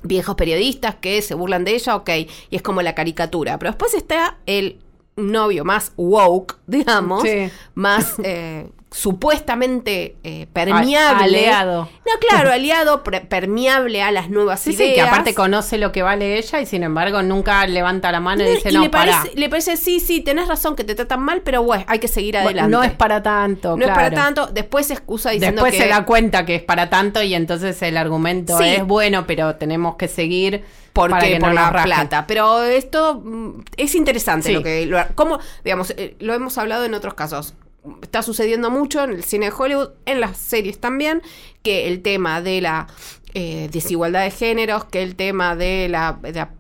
viejos 0.04 0.36
periodistas 0.36 0.96
que 0.96 1.22
se 1.22 1.36
burlan 1.36 1.64
de 1.64 1.76
ella, 1.76 1.96
ok, 1.96 2.10
y 2.50 2.56
es 2.56 2.62
como 2.62 2.82
la 2.82 2.96
caricatura. 2.96 3.58
Pero 3.60 3.72
después 3.72 3.94
está 3.94 4.38
el 4.46 4.80
novio 5.16 5.64
más 5.66 5.92
woke, 5.98 6.58
digamos, 6.68 7.24
Sí. 7.24 7.50
más 7.74 8.16
eh, 8.24 8.70
supuestamente 8.96 10.16
eh, 10.24 10.48
permeable. 10.54 11.40
aliado. 11.50 11.90
No, 12.06 12.12
claro, 12.28 12.52
aliado, 12.52 13.04
permeable 13.04 14.02
a 14.02 14.12
las 14.12 14.30
nuevas 14.30 14.60
Sí, 14.62 14.72
ideas. 14.72 14.90
sí, 14.90 14.96
que 14.96 15.02
aparte 15.02 15.34
conoce 15.34 15.78
lo 15.78 15.92
que 15.92 16.02
vale 16.02 16.38
ella 16.38 16.62
y 16.62 16.66
sin 16.66 16.84
embargo 16.84 17.22
nunca 17.22 17.66
levanta 17.68 18.12
la 18.12 18.20
mano 18.20 18.44
y, 18.44 18.48
Y 18.48 18.56
dice, 18.56 18.72
no, 18.72 18.82
le, 18.82 18.90
parece, 18.90 19.32
le 19.36 19.50
parece, 19.50 19.78
sí, 19.78 20.00
sí, 20.00 20.22
tenés 20.22 20.48
razón 20.48 20.76
que 20.76 20.84
te 20.84 20.96
tratan 20.96 21.22
mal, 21.22 21.42
pero 21.42 21.64
bueno, 21.64 21.84
hay 21.88 22.00
que 22.00 22.08
seguir 22.08 22.34
Bueno, 22.36 22.48
adelante. 22.48 22.72
No 22.72 22.84
es 22.84 22.92
para 22.94 23.22
tanto, 23.22 23.76
No 23.78 23.86
es 23.86 23.92
para 23.92 24.12
tanto. 24.12 24.48
Después 24.48 24.86
se 24.88 24.94
excusa 24.94 25.32
diciendo 25.32 25.64
Después 25.64 25.74
que... 25.82 25.88
se 25.88 25.90
da 25.90 26.06
cuenta 26.06 26.46
que 26.46 26.56
es 26.56 26.64
para 26.64 26.90
tanto 26.90 27.22
y 27.22 27.34
entonces 27.34 27.82
el 27.82 27.98
argumento 27.98 28.58
Sí. 28.58 28.66
es 28.66 28.86
bueno, 28.86 29.26
pero 29.28 29.56
tenemos 29.56 29.96
que 29.96 30.08
seguir 30.08 30.64
porque 30.94 31.12
para 31.12 31.28
que 31.28 31.40
por 31.40 31.50
no 31.50 31.56
la 31.56 31.84
plata. 31.84 32.26
Pero 32.28 32.64
esto 32.64 33.22
mm, 33.24 33.62
es 33.78 33.96
interesante 33.96 34.48
Sí. 34.50 34.54
lo 34.54 34.64
que 34.64 34.86
lo, 34.86 34.98
cómo, 35.16 35.40
digamos, 35.64 35.92
eh, 35.98 36.16
lo 36.20 36.34
hemos 36.34 36.58
hablado 36.58 36.86
en 36.86 36.94
otros 36.94 37.14
casos. 37.14 37.54
Está 38.02 38.22
sucediendo 38.22 38.70
mucho 38.70 39.04
en 39.04 39.12
el 39.12 39.24
cine 39.24 39.48
de 39.48 39.54
Hollywood, 39.58 39.90
en 40.06 40.22
las 40.22 40.38
series 40.38 40.80
también, 40.80 41.22
que 41.64 41.88
el 41.88 42.02
tema 42.02 42.42
de 42.42 42.62
la 42.62 42.88
eh, 43.34 43.70
desigualdad 43.72 44.24
de 44.24 44.32
géneros, 44.32 44.86
que 44.86 45.04
el 45.04 45.16
tema 45.16 45.56
de 45.56 45.88
la, 45.90 46.20
de 46.22 46.34
la 46.34 46.52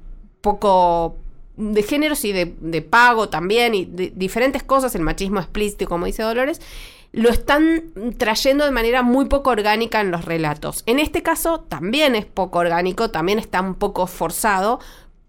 poco 0.42 1.18
de 1.58 1.84
géneros 1.84 2.26
y 2.26 2.34
de, 2.34 2.54
de 2.60 2.82
pago 2.82 3.30
también, 3.30 3.74
y 3.76 3.86
de 3.86 4.12
diferentes 4.16 4.64
cosas, 4.64 4.94
el 4.96 5.02
machismo 5.02 5.40
explícito, 5.40 5.88
como 5.88 6.06
dice 6.06 6.24
Dolores, 6.24 6.62
lo 7.16 7.30
están 7.30 7.94
trayendo 8.18 8.66
de 8.66 8.72
manera 8.72 9.02
muy 9.02 9.26
poco 9.26 9.50
orgánica 9.50 10.02
en 10.02 10.12
los 10.12 10.26
relatos. 10.26 10.84
En 10.86 11.00
este 11.00 11.24
caso 11.24 11.62
también 11.62 12.14
es 12.14 12.26
poco 12.26 12.60
orgánico, 12.60 13.10
también 13.10 13.40
está 13.40 13.62
un 13.62 13.76
poco 13.76 14.06
forzado, 14.06 14.82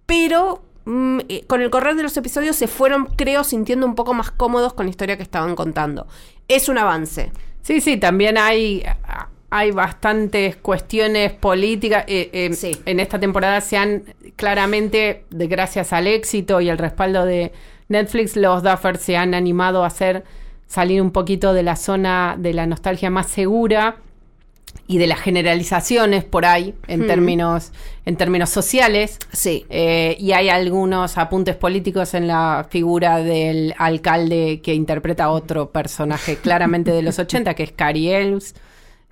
pero 0.04 0.62
mm, 0.86 1.18
con 1.46 1.60
el 1.60 1.70
correr 1.70 1.94
de 1.94 2.02
los 2.02 2.16
episodios 2.16 2.56
se 2.56 2.66
fueron, 2.66 3.06
creo, 3.16 3.44
sintiendo 3.44 3.86
un 3.86 3.94
poco 3.94 4.14
más 4.14 4.30
cómodos 4.30 4.72
con 4.72 4.86
la 4.86 4.90
historia 4.90 5.16
que 5.16 5.22
estaban 5.22 5.54
contando. 5.54 6.06
Es 6.48 6.68
un 6.68 6.78
avance. 6.78 7.30
Sí, 7.62 7.80
sí, 7.80 7.96
también 7.98 8.38
hay, 8.38 8.82
hay 9.50 9.70
bastantes 9.72 10.56
cuestiones 10.56 11.32
políticas. 11.32 12.04
eh, 12.06 12.30
eh, 12.32 12.52
Sí. 12.54 12.76
En 12.86 13.00
esta 13.00 13.18
temporada 13.18 13.60
se 13.60 13.76
han 13.76 14.04
claramente, 14.36 15.24
de, 15.30 15.46
gracias 15.46 15.92
al 15.92 16.06
éxito 16.06 16.60
y 16.60 16.68
el 16.68 16.78
respaldo 16.78 17.24
de 17.24 17.52
Netflix, 17.88 18.36
los 18.36 18.62
Duffers 18.62 19.00
se 19.00 19.16
han 19.16 19.34
animado 19.34 19.84
a 19.84 19.88
hacer 19.88 20.24
salir 20.66 21.00
un 21.02 21.10
poquito 21.12 21.52
de 21.52 21.62
la 21.62 21.76
zona 21.76 22.36
de 22.38 22.52
la 22.52 22.66
nostalgia 22.66 23.10
más 23.10 23.28
segura 23.28 23.96
y 24.88 24.98
de 24.98 25.06
las 25.08 25.18
generalizaciones 25.20 26.22
por 26.24 26.44
ahí 26.46 26.74
en 26.86 27.06
términos 27.06 27.72
en 28.04 28.16
términos 28.16 28.50
sociales 28.50 29.18
Sí. 29.32 29.66
eh, 29.68 30.16
y 30.20 30.30
hay 30.32 30.48
algunos 30.48 31.18
apuntes 31.18 31.56
políticos 31.56 32.14
en 32.14 32.28
la 32.28 32.66
figura 32.70 33.18
del 33.18 33.74
alcalde 33.78 34.60
que 34.62 34.74
interpreta 34.74 35.24
a 35.24 35.30
otro 35.30 35.70
personaje 35.70 36.36
claramente 36.36 36.92
de 36.92 37.02
los 37.02 37.18
80, 37.18 37.54
que 37.54 37.64
es 37.64 37.72
Cary 37.72 38.10
Elves, 38.10 38.54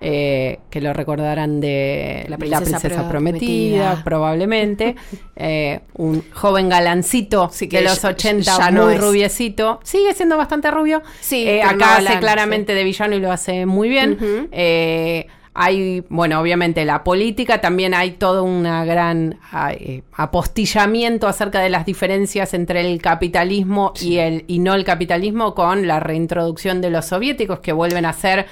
eh, 0.01 0.59
que 0.69 0.79
lo 0.81 0.93
recordarán 0.93 1.59
de 1.61 2.25
La 2.29 2.31
La 2.31 2.37
princesa 2.37 2.79
Prometida. 2.79 3.09
Prometida, 3.09 4.01
probablemente. 4.03 4.95
Eh, 5.37 5.81
un 5.95 6.23
joven 6.31 6.69
galancito 6.69 7.49
Sí, 7.51 7.67
que 7.67 7.79
de 7.79 7.83
los 7.83 8.01
ya- 8.01 8.07
80, 8.09 8.57
ya 8.57 8.71
muy 8.71 8.95
rubiecito. 8.95 9.81
Sigue 9.83 10.13
siendo 10.13 10.37
bastante 10.37 10.71
rubio. 10.71 11.01
Sí, 11.19 11.45
Eh, 11.45 11.59
no 11.61 11.71
acá 11.71 11.97
hace 11.97 12.19
claramente 12.19 12.73
de 12.73 12.83
villano 12.85 13.15
y 13.17 13.19
lo 13.19 13.33
hace 13.33 13.65
muy 13.65 13.89
bien. 13.89 14.47
Eh, 14.53 15.27
hay, 15.57 16.03
bueno, 16.09 16.41
obviamente 16.41 16.83
la 16.83 17.05
política, 17.05 17.61
también 17.61 17.93
hay 17.93 18.11
todo 18.11 18.43
una 18.43 18.83
gran 18.83 19.39
eh, 19.71 20.03
apostillamiento 20.13 21.29
acerca 21.29 21.61
de 21.61 21.69
las 21.69 21.85
diferencias 21.85 22.53
entre 22.53 22.81
el 22.81 23.01
capitalismo 23.01 23.93
y 24.01 24.17
el 24.17 24.43
y 24.47 24.59
no 24.59 24.73
el 24.73 24.83
capitalismo 24.83 25.55
con 25.55 25.87
la 25.87 26.01
reintroducción 26.01 26.81
de 26.81 26.89
los 26.89 27.05
soviéticos 27.05 27.59
que 27.59 27.71
vuelven 27.71 28.05
a 28.05 28.11
ser 28.11 28.47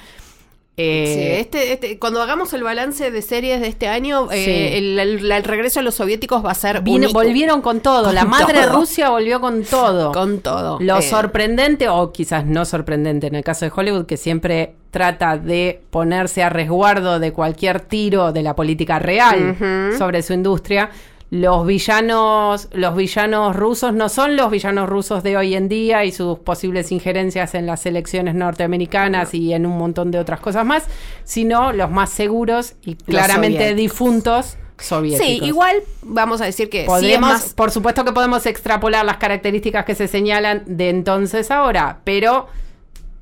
eh, 0.76 1.04
Sí, 1.06 1.40
este, 1.40 1.72
este- 1.72 1.98
cuando 2.00 2.20
hagamos 2.20 2.52
el 2.52 2.64
balance 2.64 3.10
de 3.10 3.22
series 3.22 3.60
de 3.60 3.68
este 3.68 3.86
año, 3.86 4.30
eh, 4.32 4.76
el, 4.78 4.98
el- 4.98 5.30
el 5.30 5.44
regreso 5.44 5.78
a 5.80 5.82
los 5.84 5.94
soviéticos 5.94 6.44
va 6.44 6.50
a 6.50 6.54
ser 6.54 6.80
vino- 6.82 7.08
volvieron 7.12 7.60
con 7.62 7.80
todo. 7.80 8.04
Con 8.06 8.14
la 8.14 8.24
madre 8.24 8.62
todo. 8.62 8.72
Rusia 8.80 9.10
volvió 9.10 9.40
con 9.40 9.62
todo. 9.64 10.10
con 10.12 10.40
todo. 10.40 10.78
Lo 10.80 10.98
Eh, 10.98 11.02
sorprendente, 11.02 11.88
o 11.88 12.10
quizás 12.12 12.44
no 12.44 12.64
sorprendente 12.64 13.28
en 13.28 13.36
el 13.36 13.44
caso 13.44 13.64
de 13.64 13.72
Hollywood, 13.74 14.06
que 14.06 14.16
siempre 14.16 14.74
trata 14.90 15.38
de 15.38 15.80
ponerse 15.90 16.42
a 16.42 16.48
resguardo 16.50 17.18
de 17.20 17.32
cualquier 17.32 17.80
tiro 17.80 18.32
de 18.32 18.42
la 18.42 18.54
política 18.56 18.98
real 18.98 19.56
sobre 19.98 20.22
su 20.22 20.32
industria. 20.32 20.90
Los 21.30 21.66
villanos, 21.66 22.68
los 22.72 22.94
villanos 22.96 23.56
rusos 23.56 23.92
no 23.92 24.08
son 24.08 24.36
los 24.36 24.50
villanos 24.50 24.88
rusos 24.88 25.22
de 25.22 25.36
hoy 25.36 25.54
en 25.54 25.68
día 25.68 26.04
y 26.04 26.12
sus 26.12 26.38
posibles 26.38 26.92
injerencias 26.92 27.54
en 27.54 27.66
las 27.66 27.86
elecciones 27.86 28.34
norteamericanas 28.34 29.34
y 29.34 29.52
en 29.52 29.66
un 29.66 29.76
montón 29.76 30.10
de 30.10 30.18
otras 30.18 30.40
cosas 30.40 30.64
más, 30.64 30.84
sino 31.24 31.72
los 31.72 31.90
más 31.90 32.10
seguros 32.10 32.74
y 32.84 32.94
claramente 32.94 33.74
difuntos 33.74 34.56
soviéticos. 34.78 35.26
Sí, 35.26 35.40
igual 35.42 35.82
vamos 36.02 36.40
a 36.40 36.44
decir 36.44 36.68
que 36.68 36.82
sí 36.82 36.86
Podemos, 36.86 37.20
más 37.20 37.54
por 37.54 37.70
supuesto 37.70 38.04
que 38.04 38.12
podemos 38.12 38.46
extrapolar 38.46 39.04
las 39.04 39.16
características 39.16 39.84
que 39.84 39.94
se 39.94 40.08
señalan 40.08 40.62
de 40.66 40.90
entonces 40.90 41.50
a 41.50 41.58
ahora, 41.58 42.00
pero 42.04 42.48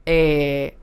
eh, 0.06 0.76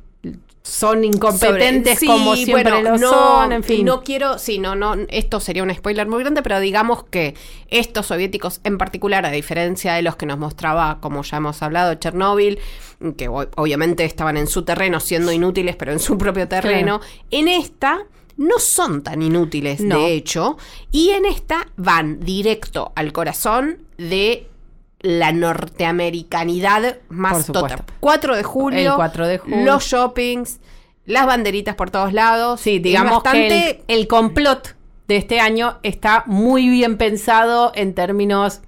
son 0.61 1.03
incompetentes 1.05 1.95
sobre- 1.95 1.99
sí, 1.99 2.05
como 2.05 2.35
siempre 2.35 2.71
bueno, 2.71 2.91
lo 2.91 2.97
no, 2.97 3.09
son, 3.09 3.51
en 3.53 3.63
fin. 3.63 3.85
No 3.85 4.03
quiero, 4.03 4.37
sí, 4.37 4.59
no, 4.59 4.75
no, 4.75 4.95
esto 5.07 5.39
sería 5.39 5.63
un 5.63 5.73
spoiler 5.73 6.07
muy 6.07 6.19
grande, 6.21 6.41
pero 6.43 6.59
digamos 6.59 7.05
que 7.05 7.33
estos 7.69 8.07
soviéticos 8.07 8.59
en 8.63 8.77
particular, 8.77 9.25
a 9.25 9.31
diferencia 9.31 9.93
de 9.93 10.01
los 10.01 10.15
que 10.17 10.25
nos 10.25 10.37
mostraba, 10.37 10.99
como 10.99 11.23
ya 11.23 11.37
hemos 11.37 11.61
hablado, 11.63 11.95
Chernóbil, 11.95 12.59
que 13.17 13.29
obviamente 13.29 14.03
estaban 14.03 14.35
en 14.35 14.47
su 14.47 14.63
terreno 14.63 14.99
siendo 14.99 15.31
inútiles, 15.31 15.77
pero 15.77 15.93
en 15.93 15.99
su 15.99 16.17
propio 16.17 16.47
terreno, 16.47 16.99
en 17.31 17.47
esta 17.47 18.03
no 18.35 18.59
son 18.59 19.01
tan 19.01 19.21
inútiles, 19.21 19.79
No. 19.81 19.97
de 19.99 20.13
hecho, 20.13 20.57
y 20.91 21.09
en 21.11 21.25
esta 21.25 21.67
van 21.77 22.19
directo 22.19 22.91
al 22.95 23.11
corazón 23.13 23.79
de 23.97 24.48
la 25.01 25.31
norteamericanidad 25.31 26.97
más 27.09 27.45
total. 27.47 27.83
4 27.99 28.35
de 28.35 28.43
julio, 28.43 28.91
El 28.91 28.95
4 28.95 29.27
de 29.27 29.37
julio. 29.37 29.65
los 29.65 29.83
shoppings, 29.85 30.59
las 31.05 31.25
banderitas 31.25 31.75
por 31.75 31.89
todos 31.91 32.13
lados. 32.13 32.61
Sí, 32.61 32.77
Es 32.77 32.83
digamos 32.83 33.23
bastante- 33.23 33.47
que 33.47 33.83
el, 33.87 33.99
el 34.01 34.07
complot 34.07 34.75
de 35.07 35.17
este 35.17 35.39
año 35.39 35.79
está 35.83 36.23
muy 36.27 36.69
bien 36.69 36.97
pensado 36.97 37.71
en 37.75 37.93
términos, 37.95 38.61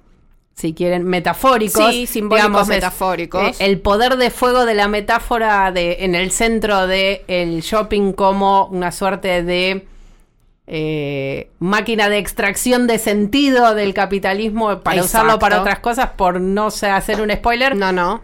si 0.54 0.74
quieren, 0.74 1.04
metafóricos. 1.04 1.90
Sí, 1.92 2.06
simbólicos, 2.06 2.48
Digamos, 2.48 2.62
es, 2.62 2.68
metafóricos. 2.76 3.60
eh, 3.60 3.64
el 3.66 3.80
poder 3.80 4.16
de 4.16 4.30
fuego 4.30 4.64
de 4.66 4.74
la 4.74 4.88
metáfora 4.88 5.70
de, 5.70 5.98
en 6.00 6.14
el 6.14 6.30
centro 6.30 6.86
del 6.86 7.20
el 7.28 7.60
shopping 7.60 8.12
como 8.12 8.66
una 8.66 8.90
suerte 8.90 9.42
de 9.42 9.86
eh, 10.66 11.50
máquina 11.58 12.08
de 12.08 12.18
extracción 12.18 12.86
de 12.86 12.98
sentido 12.98 13.74
del 13.74 13.94
capitalismo 13.94 14.80
para 14.80 15.02
usarlo 15.02 15.38
para 15.38 15.60
otras 15.60 15.80
cosas, 15.80 16.10
por 16.16 16.40
no 16.40 16.66
hacer 16.68 17.20
un 17.20 17.30
spoiler. 17.32 17.76
No, 17.76 17.92
no. 17.92 18.22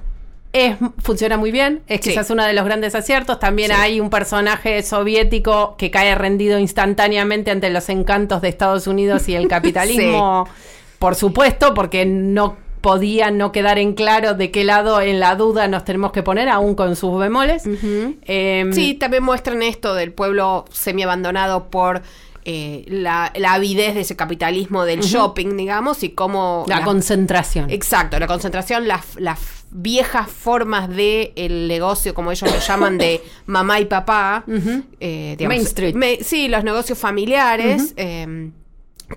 Es, 0.53 0.77
funciona 1.03 1.37
muy 1.37 1.51
bien, 1.53 1.83
es 1.89 2.01
Sí. 2.03 2.11
quizás 2.11 2.31
uno 2.31 2.43
de 2.45 2.55
los 2.55 2.65
grandes 2.65 2.95
aciertos. 2.95 3.39
También 3.39 3.71
Sí. 3.71 3.77
hay 3.79 4.01
un 4.01 4.09
personaje 4.09 4.83
soviético 4.83 5.77
que 5.77 5.91
cae 5.91 6.15
rendido 6.15 6.59
instantáneamente 6.59 7.51
ante 7.51 7.69
los 7.71 7.89
encantos 7.91 8.41
de 8.41 8.49
Estados 8.49 8.87
Unidos 8.87 9.29
y 9.29 9.35
el 9.35 9.47
capitalismo, 9.49 10.49
por 10.99 11.17
supuesto, 11.17 11.75
porque 11.75 12.07
no 12.07 12.57
podía 12.81 13.31
no 13.31 13.51
quedar 13.53 13.79
en 13.79 13.93
claro 13.93 14.35
de 14.35 14.51
qué 14.51 14.65
lado 14.65 15.01
en 15.03 15.19
la 15.21 15.35
duda 15.35 15.67
nos 15.69 15.85
tenemos 15.85 16.13
que 16.13 16.23
poner, 16.23 16.49
aún 16.49 16.75
con 16.77 16.95
sus 16.97 17.19
bemoles. 17.19 17.65
Em, 18.25 18.73
Sí, 18.73 18.95
también 18.95 19.25
muestran 19.25 19.63
esto 19.63 19.95
del 19.95 20.13
pueblo 20.13 20.65
semi-abandonado 20.71 21.69
por 21.71 22.03
eh, 22.51 22.85
la, 22.89 23.31
la 23.37 23.53
avidez 23.53 23.95
de 23.95 24.01
ese 24.01 24.17
capitalismo 24.17 24.87
del 24.87 25.01
shopping, 25.01 25.55
digamos, 25.55 26.03
y 26.03 26.09
cómo... 26.11 26.65
la 26.67 26.83
concentración. 26.83 27.69
Exacto, 27.69 28.19
la 28.19 28.27
concentración, 28.27 28.89
las, 28.89 29.17
las 29.17 29.39
viejas 29.71 30.31
formas 30.31 30.89
de 30.89 31.35
el 31.37 31.69
negocio, 31.69 32.15
como 32.15 32.33
ellos 32.33 32.51
lo 32.51 32.59
llaman, 32.59 32.97
de 32.97 33.21
mamá 33.47 33.81
y 33.81 33.85
papá. 33.85 34.45
eh, 34.99 35.37
Main 35.47 35.61
Street. 35.63 35.95
me- 35.95 36.23
sí, 36.25 36.49
los 36.49 36.65
negocios 36.65 36.99
familiares, 36.99 37.93
eh, 37.99 38.51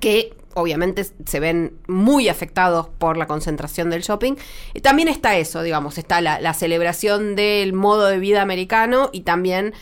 que 0.02 0.34
obviamente 0.54 1.06
se 1.26 1.40
ven 1.40 1.74
muy 1.88 2.28
afectados 2.28 2.90
por 2.98 3.16
la 3.16 3.28
concentración 3.28 3.90
del 3.90 4.02
shopping. 4.02 4.34
Y 4.74 4.82
también 4.82 5.08
está 5.08 5.38
eso, 5.38 5.62
digamos, 5.62 5.98
está 5.98 6.20
la, 6.20 6.42
la 6.42 6.54
celebración 6.54 7.38
del 7.38 7.72
modo 7.72 8.08
de 8.08 8.20
vida 8.20 8.42
americano 8.42 9.10
y 9.14 9.22
también 9.22 9.74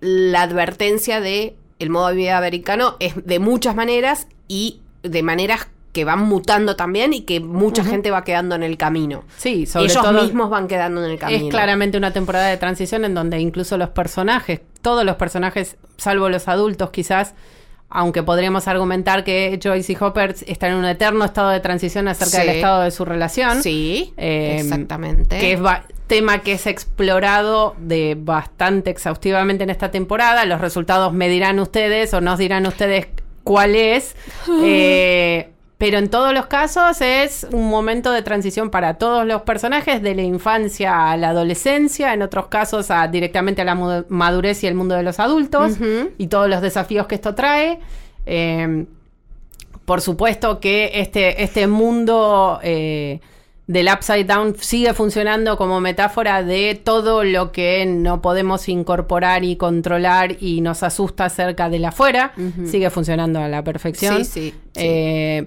la 0.00 0.42
advertencia 0.42 1.20
de 1.20 1.54
el 1.80 1.90
modo 1.90 2.08
de 2.08 2.14
vida 2.14 2.38
americano 2.38 2.96
es 3.00 3.14
de 3.26 3.40
muchas 3.40 3.74
maneras 3.74 4.28
y 4.46 4.80
de 5.02 5.22
maneras 5.24 5.66
que 5.92 6.04
van 6.04 6.20
mutando 6.20 6.76
también 6.76 7.12
y 7.12 7.22
que 7.22 7.40
mucha 7.40 7.82
gente 7.84 8.12
va 8.12 8.22
quedando 8.22 8.54
en 8.54 8.62
el 8.62 8.76
camino. 8.76 9.24
Sí, 9.36 9.66
sobre 9.66 9.86
Ellos 9.86 10.02
todo 10.02 10.22
mismos 10.22 10.48
van 10.48 10.68
quedando 10.68 11.04
en 11.04 11.10
el 11.10 11.18
camino. 11.18 11.46
Es 11.46 11.50
claramente 11.50 11.98
una 11.98 12.12
temporada 12.12 12.46
de 12.46 12.56
transición 12.58 13.04
en 13.04 13.14
donde 13.14 13.40
incluso 13.40 13.76
los 13.76 13.88
personajes, 13.88 14.60
todos 14.82 15.04
los 15.04 15.16
personajes, 15.16 15.76
salvo 15.96 16.28
los 16.28 16.46
adultos 16.46 16.90
quizás, 16.90 17.34
aunque 17.90 18.22
podríamos 18.22 18.68
argumentar 18.68 19.24
que 19.24 19.58
Joyce 19.62 19.92
y 19.92 19.96
Hopper 20.00 20.34
están 20.46 20.70
en 20.72 20.76
un 20.78 20.84
eterno 20.84 21.24
estado 21.24 21.50
de 21.50 21.60
transición 21.60 22.06
acerca 22.08 22.40
Sí. 22.40 22.46
del 22.46 22.56
estado 22.56 22.82
de 22.82 22.90
su 22.92 23.04
relación. 23.04 23.62
Sí, 23.62 24.14
Eh, 24.16 24.58
exactamente. 24.60 25.38
Que 25.38 25.52
es 25.54 25.60
tema 26.06 26.38
que 26.40 26.52
es 26.52 26.66
explorado 26.66 27.74
de 27.78 28.16
bastante 28.18 28.90
exhaustivamente 28.90 29.64
en 29.64 29.70
esta 29.70 29.90
temporada. 29.90 30.44
Los 30.44 30.60
resultados 30.60 31.12
me 31.12 31.28
dirán 31.28 31.58
ustedes 31.60 32.12
o 32.14 32.20
nos 32.20 32.38
dirán 32.38 32.66
ustedes 32.66 33.08
cuál 33.44 33.74
es. 33.74 34.14
Eh, 34.64 35.50
pero 35.80 35.96
en 35.96 36.10
todos 36.10 36.34
los 36.34 36.44
casos 36.44 37.00
es 37.00 37.46
un 37.52 37.70
momento 37.70 38.12
de 38.12 38.20
transición 38.20 38.68
para 38.68 38.98
todos 38.98 39.26
los 39.26 39.40
personajes, 39.42 40.02
de 40.02 40.14
la 40.14 40.20
infancia 40.20 41.10
a 41.10 41.16
la 41.16 41.30
adolescencia, 41.30 42.12
en 42.12 42.20
otros 42.20 42.48
casos 42.48 42.90
a, 42.90 43.08
directamente 43.08 43.62
a 43.62 43.64
la 43.64 44.04
madurez 44.10 44.62
y 44.62 44.66
el 44.66 44.74
mundo 44.74 44.94
de 44.94 45.02
los 45.02 45.18
adultos, 45.18 45.78
y 46.18 46.26
todos 46.26 46.50
los 46.50 46.60
desafíos 46.60 47.06
que 47.06 47.14
esto 47.14 47.34
trae. 47.34 47.80
Eh, 48.26 48.84
por 49.86 50.02
supuesto 50.02 50.60
que 50.60 50.90
este, 50.96 51.42
este 51.42 51.66
mundo 51.66 52.60
eh, 52.62 53.20
del 53.66 53.88
Upside 53.90 54.24
Down 54.24 54.56
sigue 54.60 54.92
funcionando 54.92 55.56
como 55.56 55.80
metáfora 55.80 56.42
de 56.42 56.74
todo 56.74 57.24
lo 57.24 57.52
que 57.52 57.86
no 57.86 58.20
podemos 58.20 58.68
incorporar 58.68 59.44
y 59.44 59.56
controlar 59.56 60.36
y 60.42 60.60
nos 60.60 60.82
asusta 60.82 61.24
acerca 61.24 61.70
del 61.70 61.86
afuera. 61.86 62.34
Sigue 62.66 62.90
funcionando 62.90 63.40
a 63.40 63.48
la 63.48 63.64
perfección. 63.64 64.18
Sí, 64.18 64.24
sí, 64.26 64.50
sí. 64.50 64.54
Eh, 64.74 65.46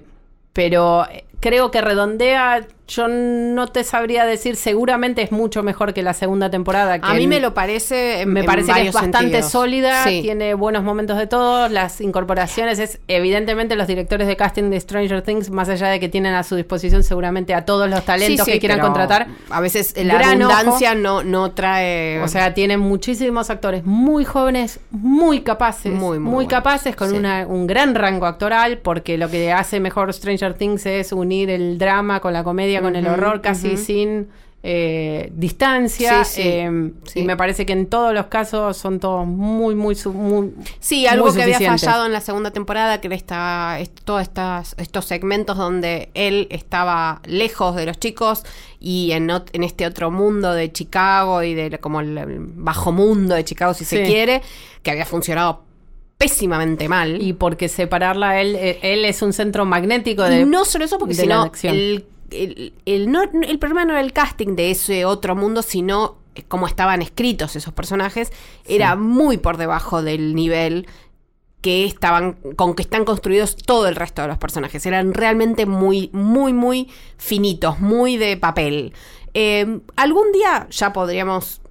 pero 0.54 1.06
creo 1.40 1.70
que 1.70 1.82
redondea, 1.82 2.66
yo 2.86 3.08
no 3.08 3.66
te 3.68 3.82
sabría 3.84 4.26
decir, 4.26 4.56
seguramente 4.56 5.22
es 5.22 5.32
mucho 5.32 5.62
mejor 5.62 5.94
que 5.94 6.02
la 6.02 6.12
segunda 6.12 6.50
temporada. 6.50 6.98
Que 7.00 7.06
A 7.06 7.14
mí 7.14 7.24
en- 7.24 7.28
me 7.30 7.40
lo 7.40 7.54
parece. 7.54 8.20
en- 8.22 8.32
me 8.32 8.40
en 8.40 8.46
parece 8.46 8.72
que 8.72 8.88
es 8.88 8.92
bastante 8.92 9.18
sentidos. 9.20 9.50
sólida, 9.50 10.04
Sí. 10.04 10.20
tiene 10.22 10.54
buenos 10.54 10.82
momentos 10.84 11.16
de 11.16 11.26
todos, 11.26 11.70
las 11.70 12.00
incorporaciones 12.00 12.78
es 12.78 12.98
evidentemente 13.08 13.74
los 13.76 13.86
directores 13.86 14.26
de 14.26 14.36
casting 14.36 14.70
de 14.70 14.78
Stranger 14.80 15.22
Things, 15.22 15.50
más 15.50 15.68
allá 15.68 15.88
de 15.88 15.98
que 16.00 16.08
tienen 16.08 16.34
a 16.34 16.42
su 16.42 16.56
disposición 16.56 17.02
seguramente 17.04 17.54
a 17.54 17.64
todos 17.64 17.88
los 17.88 18.04
talentos 18.04 18.44
Sí, 18.44 18.52
sí, 18.52 18.52
que 18.52 18.60
quieran 18.60 18.80
contratar. 18.80 19.28
A 19.50 19.60
veces 19.60 19.94
la 19.96 20.18
abundancia 20.18 20.94
no, 20.94 21.22
no 21.22 21.52
trae. 21.52 22.20
O 22.22 22.28
sea, 22.28 22.54
tienen 22.54 22.80
muchísimos 22.80 23.48
actores 23.50 23.84
muy 23.84 24.24
jóvenes, 24.24 24.80
muy 24.90 25.40
capaces, 25.40 25.92
Muy, 25.92 26.18
muy, 26.18 26.46
capaces, 26.46 26.94
con 26.96 27.14
una- 27.14 27.46
un 27.46 27.66
gran 27.66 27.94
rango 27.94 28.26
actoral, 28.26 28.78
porque 28.78 29.16
lo 29.18 29.30
que 29.30 29.52
hace 29.52 29.80
mejor 29.80 30.12
Stranger 30.12 30.54
Things 30.54 30.84
es 30.86 31.12
unir 31.12 31.48
el 31.50 31.78
drama 31.78 32.20
con 32.20 32.32
la 32.32 32.44
comedia, 32.44 32.73
con 32.82 32.96
el 32.96 33.06
horror, 33.06 33.40
casi 33.40 33.76
sin 33.76 34.28
eh, 34.66 35.30
distancia. 35.34 36.24
Sí, 36.24 36.42
sí, 36.42 36.48
eh, 36.48 36.90
sí. 37.04 37.20
Y 37.20 37.24
me 37.24 37.36
parece 37.36 37.66
que 37.66 37.74
en 37.74 37.86
todos 37.86 38.14
los 38.14 38.26
casos 38.26 38.76
son 38.78 38.98
todos 38.98 39.26
muy, 39.26 39.74
muy, 39.74 39.94
muy 40.14 40.54
Sí, 40.80 41.06
algo 41.06 41.26
muy 41.26 41.36
que 41.36 41.42
había 41.42 41.58
fallado 41.60 42.06
en 42.06 42.12
la 42.12 42.22
segunda 42.22 42.50
temporada, 42.50 42.98
que 43.00 43.08
era 43.08 43.16
esta, 43.16 43.78
est- 43.78 44.00
todos 44.04 44.22
estas, 44.22 44.74
estos 44.78 45.04
segmentos 45.04 45.58
donde 45.58 46.08
él 46.14 46.46
estaba 46.50 47.20
lejos 47.26 47.76
de 47.76 47.84
los 47.84 47.98
chicos 47.98 48.42
y 48.80 49.12
en, 49.12 49.30
este 49.52 49.84
otro 49.86 50.10
mundo 50.10 50.54
de 50.54 50.72
Chicago 50.72 51.42
y 51.42 51.52
de 51.52 51.78
como 51.78 52.00
el, 52.00 52.16
el 52.16 52.38
bajo 52.40 52.90
mundo 52.90 53.34
de 53.34 53.44
Chicago, 53.44 53.74
si 53.74 53.84
se 53.84 54.02
quiere, 54.02 54.40
que 54.82 54.90
había 54.90 55.04
funcionado 55.04 55.62
pésimamente 56.16 56.88
mal. 56.88 57.20
Y 57.20 57.34
porque 57.34 57.68
separarla 57.68 58.40
él, 58.40 58.56
eh, 58.56 58.78
él 58.82 59.04
es 59.04 59.20
un 59.20 59.34
centro 59.34 59.66
magnético 59.66 60.22
de... 60.22 60.46
No 60.46 60.64
solo 60.64 60.86
eso, 60.86 60.98
porque 60.98 61.14
de 61.14 61.22
si 61.22 61.28
la 61.28 61.36
no, 61.36 61.42
acción. 61.42 61.74
el, 61.74 62.06
el, 62.42 62.72
el 62.84 63.10
no, 63.10 63.22
el 63.22 63.58
problema 63.58 63.84
no 63.84 63.92
era 63.92 64.00
el 64.00 64.12
casting 64.12 64.56
de 64.56 64.70
ese 64.70 65.04
otro 65.04 65.36
mundo, 65.36 65.62
sino 65.62 66.18
eh, 66.34 66.42
cómo 66.48 66.66
estaban 66.66 67.02
escritos 67.02 67.56
esos 67.56 67.72
personajes, 67.72 68.32
era 68.66 68.96
muy 68.96 69.38
por 69.38 69.56
debajo 69.56 70.02
del 70.02 70.34
nivel 70.34 70.86
que 71.60 71.86
estaban, 71.86 72.34
con 72.56 72.74
que 72.74 72.82
están 72.82 73.04
construidos 73.06 73.56
todo 73.56 73.88
el 73.88 73.96
resto 73.96 74.20
de 74.20 74.28
los 74.28 74.36
personajes. 74.38 74.84
Eran 74.84 75.14
realmente 75.14 75.64
muy, 75.64 76.10
muy, 76.12 76.52
muy 76.52 76.90
finitos, 77.16 77.80
muy 77.80 78.18
de 78.18 78.36
papel. 78.36 78.92
Eh, 79.32 79.80
algún 79.96 80.30
día 80.32 80.66
ya 80.70 80.92
podríamos 80.92 81.62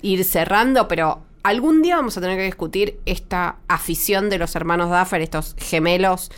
ir 0.00 0.24
cerrando, 0.24 0.86
pero 0.86 1.24
algún 1.42 1.82
día 1.82 1.96
vamos 1.96 2.16
a 2.16 2.20
tener 2.20 2.36
que 2.36 2.44
discutir 2.44 3.00
esta 3.04 3.56
afición 3.66 4.30
de 4.30 4.38
los 4.38 4.54
hermanos 4.54 4.90
Duffer, 4.90 5.20
estos 5.22 5.56
gemelos 5.58 6.30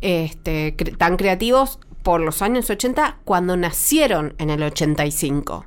este, 0.00 0.76
cre- 0.76 0.96
tan 0.96 1.16
creativos 1.16 1.78
por 2.02 2.20
los 2.20 2.42
años 2.42 2.68
80 2.70 3.18
cuando 3.24 3.56
nacieron 3.56 4.34
en 4.38 4.50
el 4.50 4.62
85. 4.62 5.66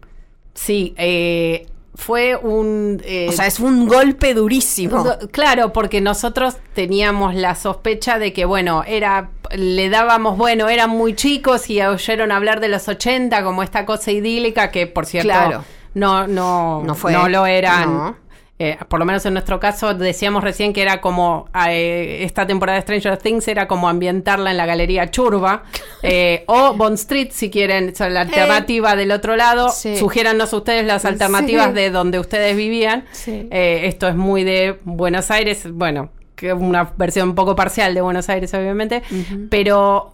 Sí, 0.54 0.94
eh, 0.98 1.68
fue 1.96 2.36
un... 2.36 3.02
eh, 3.06 3.28
O 3.30 3.32
sea, 3.32 3.48
es 3.48 3.60
un 3.60 3.88
golpe 3.88 4.34
durísimo. 4.34 5.06
Claro, 5.32 5.74
porque 5.74 6.02
nosotros 6.02 6.58
teníamos 6.74 7.36
la 7.36 7.56
sospecha 7.56 8.18
de 8.18 8.34
que, 8.34 8.46
bueno, 8.46 8.84
era, 8.88 9.30
le 9.56 9.90
dábamos, 9.90 10.38
bueno, 10.38 10.70
eran 10.70 10.90
muy 10.90 11.16
chicos 11.16 11.70
y 11.70 11.82
oyeron 11.82 12.32
hablar 12.32 12.60
de 12.60 12.70
los 12.70 12.88
80 12.88 13.44
como 13.44 13.62
esta 13.64 13.86
cosa 13.86 14.12
idílica 14.12 14.72
que, 14.72 14.88
por 14.88 15.06
cierto, 15.06 15.30
Claro. 15.30 15.64
no, 15.94 16.28
no, 16.28 16.82
No 16.86 16.96
fue. 16.96 17.12
no 17.14 17.28
lo 17.30 17.46
eran. 17.46 17.94
No. 17.94 18.16
Eh, 18.64 18.78
por 18.90 19.00
lo 19.00 19.06
menos 19.08 19.26
en 19.26 19.34
nuestro 19.34 19.60
caso 19.60 19.96
decíamos 19.96 20.44
recién 20.44 20.72
que 20.72 20.84
era 20.84 21.02
como 21.02 21.50
eh, 21.68 22.20
esta 22.22 22.46
temporada 22.46 22.76
de 22.76 22.84
Stranger 22.84 23.18
Things 23.18 23.48
era 23.48 23.68
como 23.68 23.90
ambientarla 23.90 24.52
en 24.52 24.58
la 24.58 24.68
galería 24.68 25.10
Churba 25.10 25.64
eh, 26.04 26.44
o 26.46 26.74
Bond 26.76 26.94
Street 26.94 27.30
si 27.32 27.50
quieren 27.50 27.96
sea, 27.96 28.10
la 28.10 28.22
alternativa 28.22 28.96
del 28.96 29.12
otro 29.14 29.36
lado 29.36 29.70
Sí. 29.70 29.98
sugiéranos 29.98 30.54
ustedes 30.54 30.86
las 30.86 31.06
alternativas 31.06 31.70
Sí. 31.70 31.74
de 31.74 31.90
donde 31.90 32.20
ustedes 32.20 32.56
vivían 32.56 33.06
Sí. 33.14 33.48
eh, 33.50 33.82
esto 33.86 34.08
es 34.08 34.16
muy 34.16 34.44
de 34.44 34.78
Buenos 34.84 35.32
Aires, 35.32 35.66
bueno, 35.72 36.12
que 36.36 36.54
una 36.54 36.92
versión 36.98 37.30
un 37.30 37.36
poco 37.36 37.56
parcial 37.56 37.96
de 37.96 38.02
Buenos 38.02 38.30
Aires, 38.30 38.54
obviamente, 38.54 39.02
pero 39.50 40.14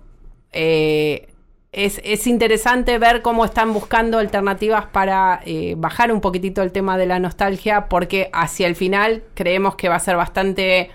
eh, 0.54 1.28
es, 1.72 2.02
es 2.04 2.28
interesante 2.28 2.98
ver 2.98 3.22
cómo 3.22 3.46
están 3.46 3.74
buscando 3.74 4.20
alternativas 4.20 4.86
para 4.86 5.42
eh, 5.46 5.76
bajar 5.78 6.12
un 6.12 6.22
poquitito 6.22 6.62
el 6.62 6.72
tema 6.72 6.98
de 6.98 7.06
la 7.06 7.20
nostalgia, 7.20 7.88
porque 7.88 8.30
hacia 8.34 8.68
el 8.68 8.76
final 8.76 9.24
creemos 9.34 9.76
que 9.76 9.90
va 9.90 9.96
a 9.96 10.00
ser 10.00 10.16
bastante 10.16 10.90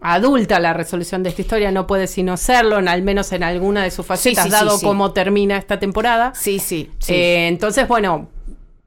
adulta 0.00 0.60
la 0.60 0.72
resolución 0.72 1.22
de 1.22 1.30
esta 1.30 1.42
historia, 1.42 1.70
no 1.70 1.86
puede 1.86 2.06
sino 2.06 2.36
serlo, 2.36 2.78
en, 2.78 2.88
al 2.88 3.02
menos 3.02 3.32
en 3.32 3.42
alguna 3.42 3.82
de 3.82 3.90
sus 3.90 4.06
facetas, 4.06 4.44
sí, 4.44 4.50
sí, 4.50 4.56
dado 4.56 4.78
sí. 4.78 4.86
cómo 4.86 5.12
termina 5.12 5.56
esta 5.56 5.78
temporada. 5.78 6.32
Sí, 6.34 6.58
sí, 6.58 6.90
sí. 6.98 7.14
Eh, 7.14 7.48
entonces, 7.48 7.88
bueno, 7.88 8.28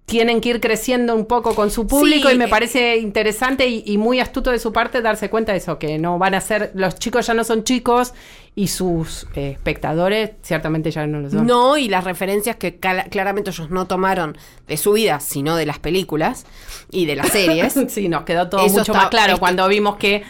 tienen 0.10 0.42
que 0.42 0.50
ir 0.50 0.60
creciendo 0.60 1.16
un 1.16 1.26
poco 1.26 1.56
con 1.56 1.72
su 1.72 1.88
público 1.88 2.30
Sí, 2.30 2.36
y 2.36 2.38
me 2.38 2.46
eh, 2.46 2.50
parece 2.50 2.98
interesante 2.98 3.68
y, 3.68 3.84
y 3.86 3.98
muy 3.98 4.20
astuto 4.20 4.52
de 4.52 4.60
su 4.60 4.74
parte 4.74 5.02
darse 5.02 5.30
cuenta 5.30 5.52
de 5.52 5.60
eso, 5.60 5.78
que 5.78 5.98
no 6.00 6.18
van 6.18 6.34
a 6.34 6.42
ser, 6.42 6.72
los 6.74 6.96
chicos 6.96 7.28
ya 7.28 7.34
no 7.34 7.44
son 7.44 7.64
chicos 7.64 8.14
y 8.56 8.68
sus 8.68 9.28
eh, 9.36 9.52
espectadores 9.52 10.32
ciertamente 10.42 10.92
ya 10.92 11.08
no 11.08 11.22
lo 11.22 11.30
son. 11.30 11.46
No, 11.46 11.78
y 11.78 11.88
las 11.88 12.04
referencias 12.04 12.58
que 12.58 12.78
claramente 12.78 13.52
ellos 13.52 13.70
no 13.70 13.88
tomaron 13.88 14.38
de 14.68 14.76
su 14.76 14.94
vida, 14.94 15.20
sino 15.20 15.56
de 15.56 15.66
las 15.66 15.80
películas 15.80 16.46
y 16.92 17.06
de 17.06 17.16
las 17.16 17.30
series. 17.30 17.80
Sí, 17.90 18.10
nos 18.10 18.24
quedó 18.24 18.50
todo 18.50 18.66
Eso 18.66 18.80
mucho 18.80 18.94
más 18.94 19.10
claro 19.10 19.38
cuando 19.38 19.68
vimos 19.68 19.96
que 19.96 20.24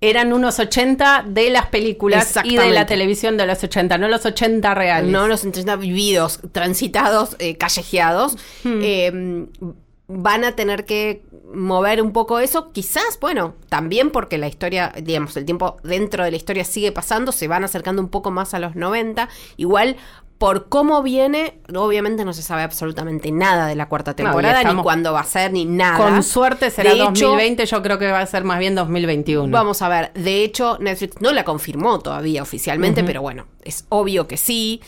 eran 0.00 0.32
unos 0.32 0.58
80 0.58 1.24
de 1.26 1.50
las 1.50 1.66
películas 1.66 2.38
y 2.44 2.56
de 2.56 2.70
la 2.70 2.86
televisión 2.86 3.36
de 3.36 3.46
los 3.46 3.62
80, 3.64 3.98
no 3.98 4.08
los 4.08 4.24
80 4.24 4.74
reales. 4.74 5.10
no 5.10 5.26
los 5.26 5.44
80 5.44 5.76
vividos, 5.76 6.40
transitados, 6.52 7.36
eh, 7.38 7.56
callejeados, 7.56 8.36
Hmm. 8.62 8.80
eh, 8.82 9.46
van 10.10 10.44
a 10.44 10.52
tener 10.56 10.84
que 10.86 11.22
mover 11.52 12.00
un 12.00 12.12
poco 12.12 12.38
eso, 12.38 12.72
quizás, 12.72 13.18
bueno, 13.20 13.54
también 13.68 14.10
porque 14.10 14.38
la 14.38 14.48
historia, 14.48 14.92
digamos, 15.02 15.36
el 15.36 15.44
tiempo 15.44 15.76
dentro 15.82 16.24
de 16.24 16.30
la 16.30 16.36
historia 16.36 16.64
sigue 16.64 16.92
pasando, 16.92 17.30
se 17.30 17.46
van 17.46 17.64
acercando 17.64 18.00
un 18.00 18.08
poco 18.08 18.30
más 18.30 18.54
a 18.54 18.58
los 18.58 18.74
90, 18.74 19.28
igual 19.58 19.96
por 20.38 20.68
cómo 20.68 21.02
viene, 21.02 21.58
obviamente 21.74 22.24
no 22.24 22.32
se 22.32 22.42
sabe 22.42 22.62
absolutamente 22.62 23.32
nada 23.32 23.66
de 23.66 23.74
la 23.74 23.88
cuarta 23.88 24.14
temporada, 24.14 24.72
ni 24.72 24.82
cuándo 24.82 25.12
va 25.12 25.20
a 25.20 25.24
ser, 25.24 25.52
ni 25.52 25.64
nada. 25.64 25.98
Con 25.98 26.22
suerte 26.22 26.70
será 26.70 26.90
De 26.90 26.96
hecho, 26.96 27.26
2020, 27.26 27.66
yo 27.66 27.82
creo 27.82 27.98
que 27.98 28.10
va 28.10 28.20
a 28.20 28.26
ser 28.26 28.44
más 28.44 28.60
bien 28.60 28.76
2021. 28.76 29.50
Vamos 29.50 29.82
a 29.82 29.88
ver, 29.88 30.12
de 30.14 30.44
hecho 30.44 30.78
Netflix 30.78 31.20
no 31.20 31.32
la 31.32 31.44
confirmó 31.44 31.98
todavía 31.98 32.42
oficialmente, 32.42 33.02
pero 33.02 33.20
bueno, 33.20 33.46
es 33.64 33.84
obvio 33.88 34.28
que 34.28 34.36
sí. 34.36 34.80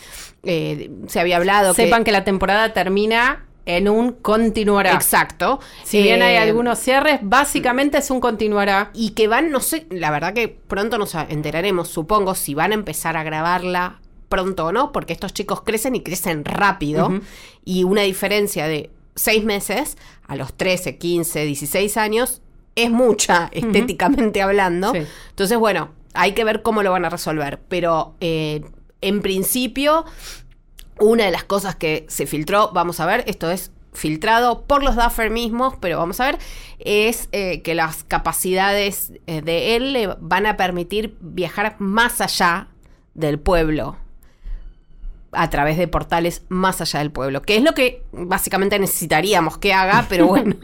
Eh, 0.43 0.89
se 1.07 1.19
había 1.19 1.37
hablado 1.37 1.73
Sepan 1.73 1.99
que... 1.99 2.05
que 2.05 2.11
la 2.13 2.23
temporada 2.23 2.71
termina 2.73 3.45
en 3.65 3.89
un 3.89 4.13
continuará. 4.13 4.93
Exacto. 4.93 5.59
Si 5.83 6.01
bien 6.01 6.21
hay 6.21 6.35
Eh, 6.35 6.39
algunos 6.39 6.79
cierres, 6.79 7.19
básicamente 7.21 7.97
es 7.97 8.09
un 8.09 8.21
continuará. 8.21 8.89
Y 8.93 9.11
que 9.11 9.27
van, 9.27 9.51
no 9.51 9.59
sé, 9.59 9.85
la 9.89 10.11
verdad 10.11 10.33
que 10.33 10.47
pronto 10.47 10.97
nos 10.97 11.13
enteraremos, 11.13 11.89
supongo, 11.89 12.35
si 12.35 12.53
van 12.53 12.71
a 12.71 12.75
empezar 12.75 13.17
a 13.17 13.23
grabarla 13.23 13.99
pronto 14.31 14.65
o 14.65 14.71
no, 14.71 14.91
porque 14.91 15.13
estos 15.13 15.31
chicos 15.35 15.61
crecen 15.61 15.93
y 15.93 16.01
crecen 16.01 16.43
rápido. 16.43 17.11
Y 17.63 17.83
una 17.83 18.01
diferencia 18.01 18.67
de 18.67 18.89
seis 19.13 19.43
meses 19.43 19.97
a 20.25 20.35
los 20.35 20.55
13, 20.55 20.97
15, 20.97 21.45
16 21.45 21.97
años 21.97 22.41
es 22.75 22.89
mucha, 22.89 23.49
estéticamente 23.51 24.41
hablando. 24.41 24.93
Sí. 24.93 25.01
Entonces, 25.29 25.59
bueno, 25.59 25.91
hay 26.13 26.31
que 26.31 26.43
ver 26.43 26.63
cómo 26.63 26.81
lo 26.81 26.91
van 26.91 27.05
a 27.05 27.09
resolver. 27.09 27.59
Pero 27.67 28.15
eh, 28.21 28.63
en 29.01 29.21
principio, 29.21 30.05
una 30.99 31.25
de 31.25 31.31
las 31.31 31.43
cosas 31.43 31.75
que 31.75 32.05
se 32.09 32.25
filtró, 32.25 32.71
vamos 32.73 32.99
a 32.99 33.05
ver, 33.05 33.23
esto 33.27 33.51
es 33.51 33.71
filtrado 33.93 34.63
por 34.63 34.83
los 34.83 34.95
Duffer 34.95 35.29
mismos, 35.29 35.73
pero 35.81 35.97
vamos 35.97 36.21
a 36.21 36.25
ver, 36.27 36.39
es 36.79 37.27
eh, 37.33 37.61
que 37.61 37.75
las 37.75 38.05
capacidades 38.05 39.11
eh, 39.27 39.41
de 39.41 39.75
él 39.75 39.91
le 39.91 40.07
van 40.19 40.45
a 40.45 40.55
permitir 40.55 41.17
viajar 41.19 41.75
más 41.79 42.21
allá 42.21 42.69
del 43.13 43.37
pueblo 43.37 43.97
a 45.33 45.49
través 45.49 45.77
de 45.77 45.87
portales 45.87 46.43
más 46.49 46.81
allá 46.81 46.99
del 46.99 47.11
pueblo, 47.11 47.41
que 47.41 47.55
es 47.57 47.63
lo 47.63 47.73
que 47.73 48.03
básicamente 48.11 48.77
necesitaríamos 48.79 49.57
que 49.57 49.73
haga, 49.73 50.05
pero 50.09 50.27
bueno, 50.27 50.55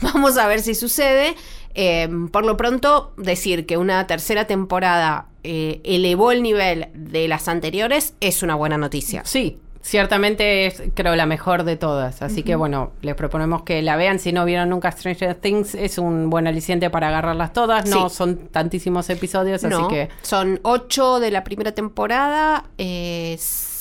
vamos 0.00 0.38
a 0.38 0.46
ver 0.46 0.60
si 0.60 0.74
sucede. 0.74 1.34
Eh, 1.74 2.08
por 2.32 2.44
lo 2.44 2.56
pronto, 2.56 3.12
decir 3.16 3.64
que 3.66 3.76
una 3.76 4.06
tercera 4.06 4.46
temporada 4.46 5.26
eh, 5.44 5.80
elevó 5.84 6.32
el 6.32 6.42
nivel 6.42 6.88
de 6.94 7.28
las 7.28 7.46
anteriores 7.48 8.14
es 8.20 8.42
una 8.42 8.54
buena 8.56 8.78
noticia. 8.78 9.22
Sí, 9.24 9.58
ciertamente 9.80 10.66
es, 10.66 10.82
creo, 10.94 11.14
la 11.14 11.26
mejor 11.26 11.62
de 11.62 11.76
todas. 11.76 12.20
Así 12.22 12.42
que 12.42 12.56
bueno, 12.56 12.92
les 13.02 13.14
proponemos 13.14 13.62
que 13.62 13.80
la 13.82 13.94
vean. 13.96 14.18
Si 14.18 14.32
no 14.32 14.44
vieron 14.44 14.70
nunca 14.70 14.90
Stranger 14.90 15.34
Things, 15.36 15.74
es 15.76 15.98
un 15.98 16.30
buen 16.30 16.46
aliciente 16.48 16.90
para 16.90 17.08
agarrarlas 17.08 17.52
todas. 17.52 17.88
No 17.88 18.08
Sí. 18.08 18.16
son 18.16 18.48
tantísimos 18.48 19.08
episodios, 19.10 19.62
No, 19.62 19.78
así 19.86 19.88
que 19.88 20.08
son 20.22 20.58
ocho 20.64 21.20
de 21.20 21.30
la 21.30 21.44
primera 21.44 21.72
temporada, 21.72 22.64
eh, 22.76 23.38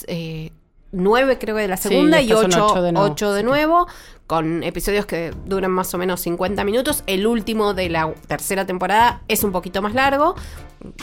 eh, 0.07 0.51
nueve 0.91 1.37
creo 1.37 1.55
que 1.55 1.61
de 1.63 1.67
la 1.67 1.77
Sí, 1.77 1.89
segunda 1.89 2.21
y 2.21 2.31
ocho, 2.33 2.65
ocho 2.71 2.81
de 2.81 2.91
nuevo. 2.91 3.07
ocho 3.11 3.33
de 3.33 3.43
nuevo, 3.43 3.87
con 4.25 4.63
episodios 4.63 5.05
que 5.05 5.31
duran 5.45 5.71
más 5.71 5.93
o 5.93 5.97
menos 5.97 6.21
50 6.21 6.63
minutos. 6.63 7.03
El 7.07 7.27
último 7.27 7.73
de 7.73 7.89
la 7.89 8.13
tercera 8.27 8.65
temporada 8.65 9.21
es 9.27 9.43
un 9.43 9.51
poquito 9.51 9.81
más 9.81 9.93
largo, 9.93 10.35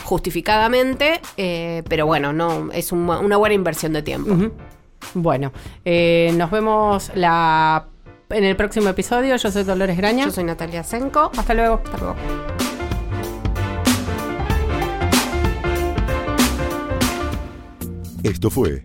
justificadamente, 0.04 1.20
eh, 1.36 1.82
pero 1.88 2.06
bueno, 2.06 2.32
no 2.32 2.70
es 2.72 2.92
un- 2.92 3.08
una 3.08 3.36
buena 3.36 3.54
inversión 3.54 3.92
de 3.92 4.02
tiempo. 4.02 4.34
Bueno, 5.14 5.52
eh, 5.84 6.32
nos 6.36 6.50
vemos 6.50 7.10
la 7.14 7.86
en 8.30 8.44
el 8.44 8.56
próximo 8.56 8.88
episodio. 8.88 9.36
Yo 9.36 9.50
soy 9.50 9.64
Dolores 9.64 9.96
Graña. 9.98 10.24
Yo 10.24 10.30
soy 10.30 10.44
Natalia 10.44 10.82
Senko. 10.82 11.30
Hasta 11.36 11.52
luego. 11.54 11.80
Hasta 11.84 11.98
luego. 11.98 12.16
Esto 18.22 18.50
fue 18.50 18.84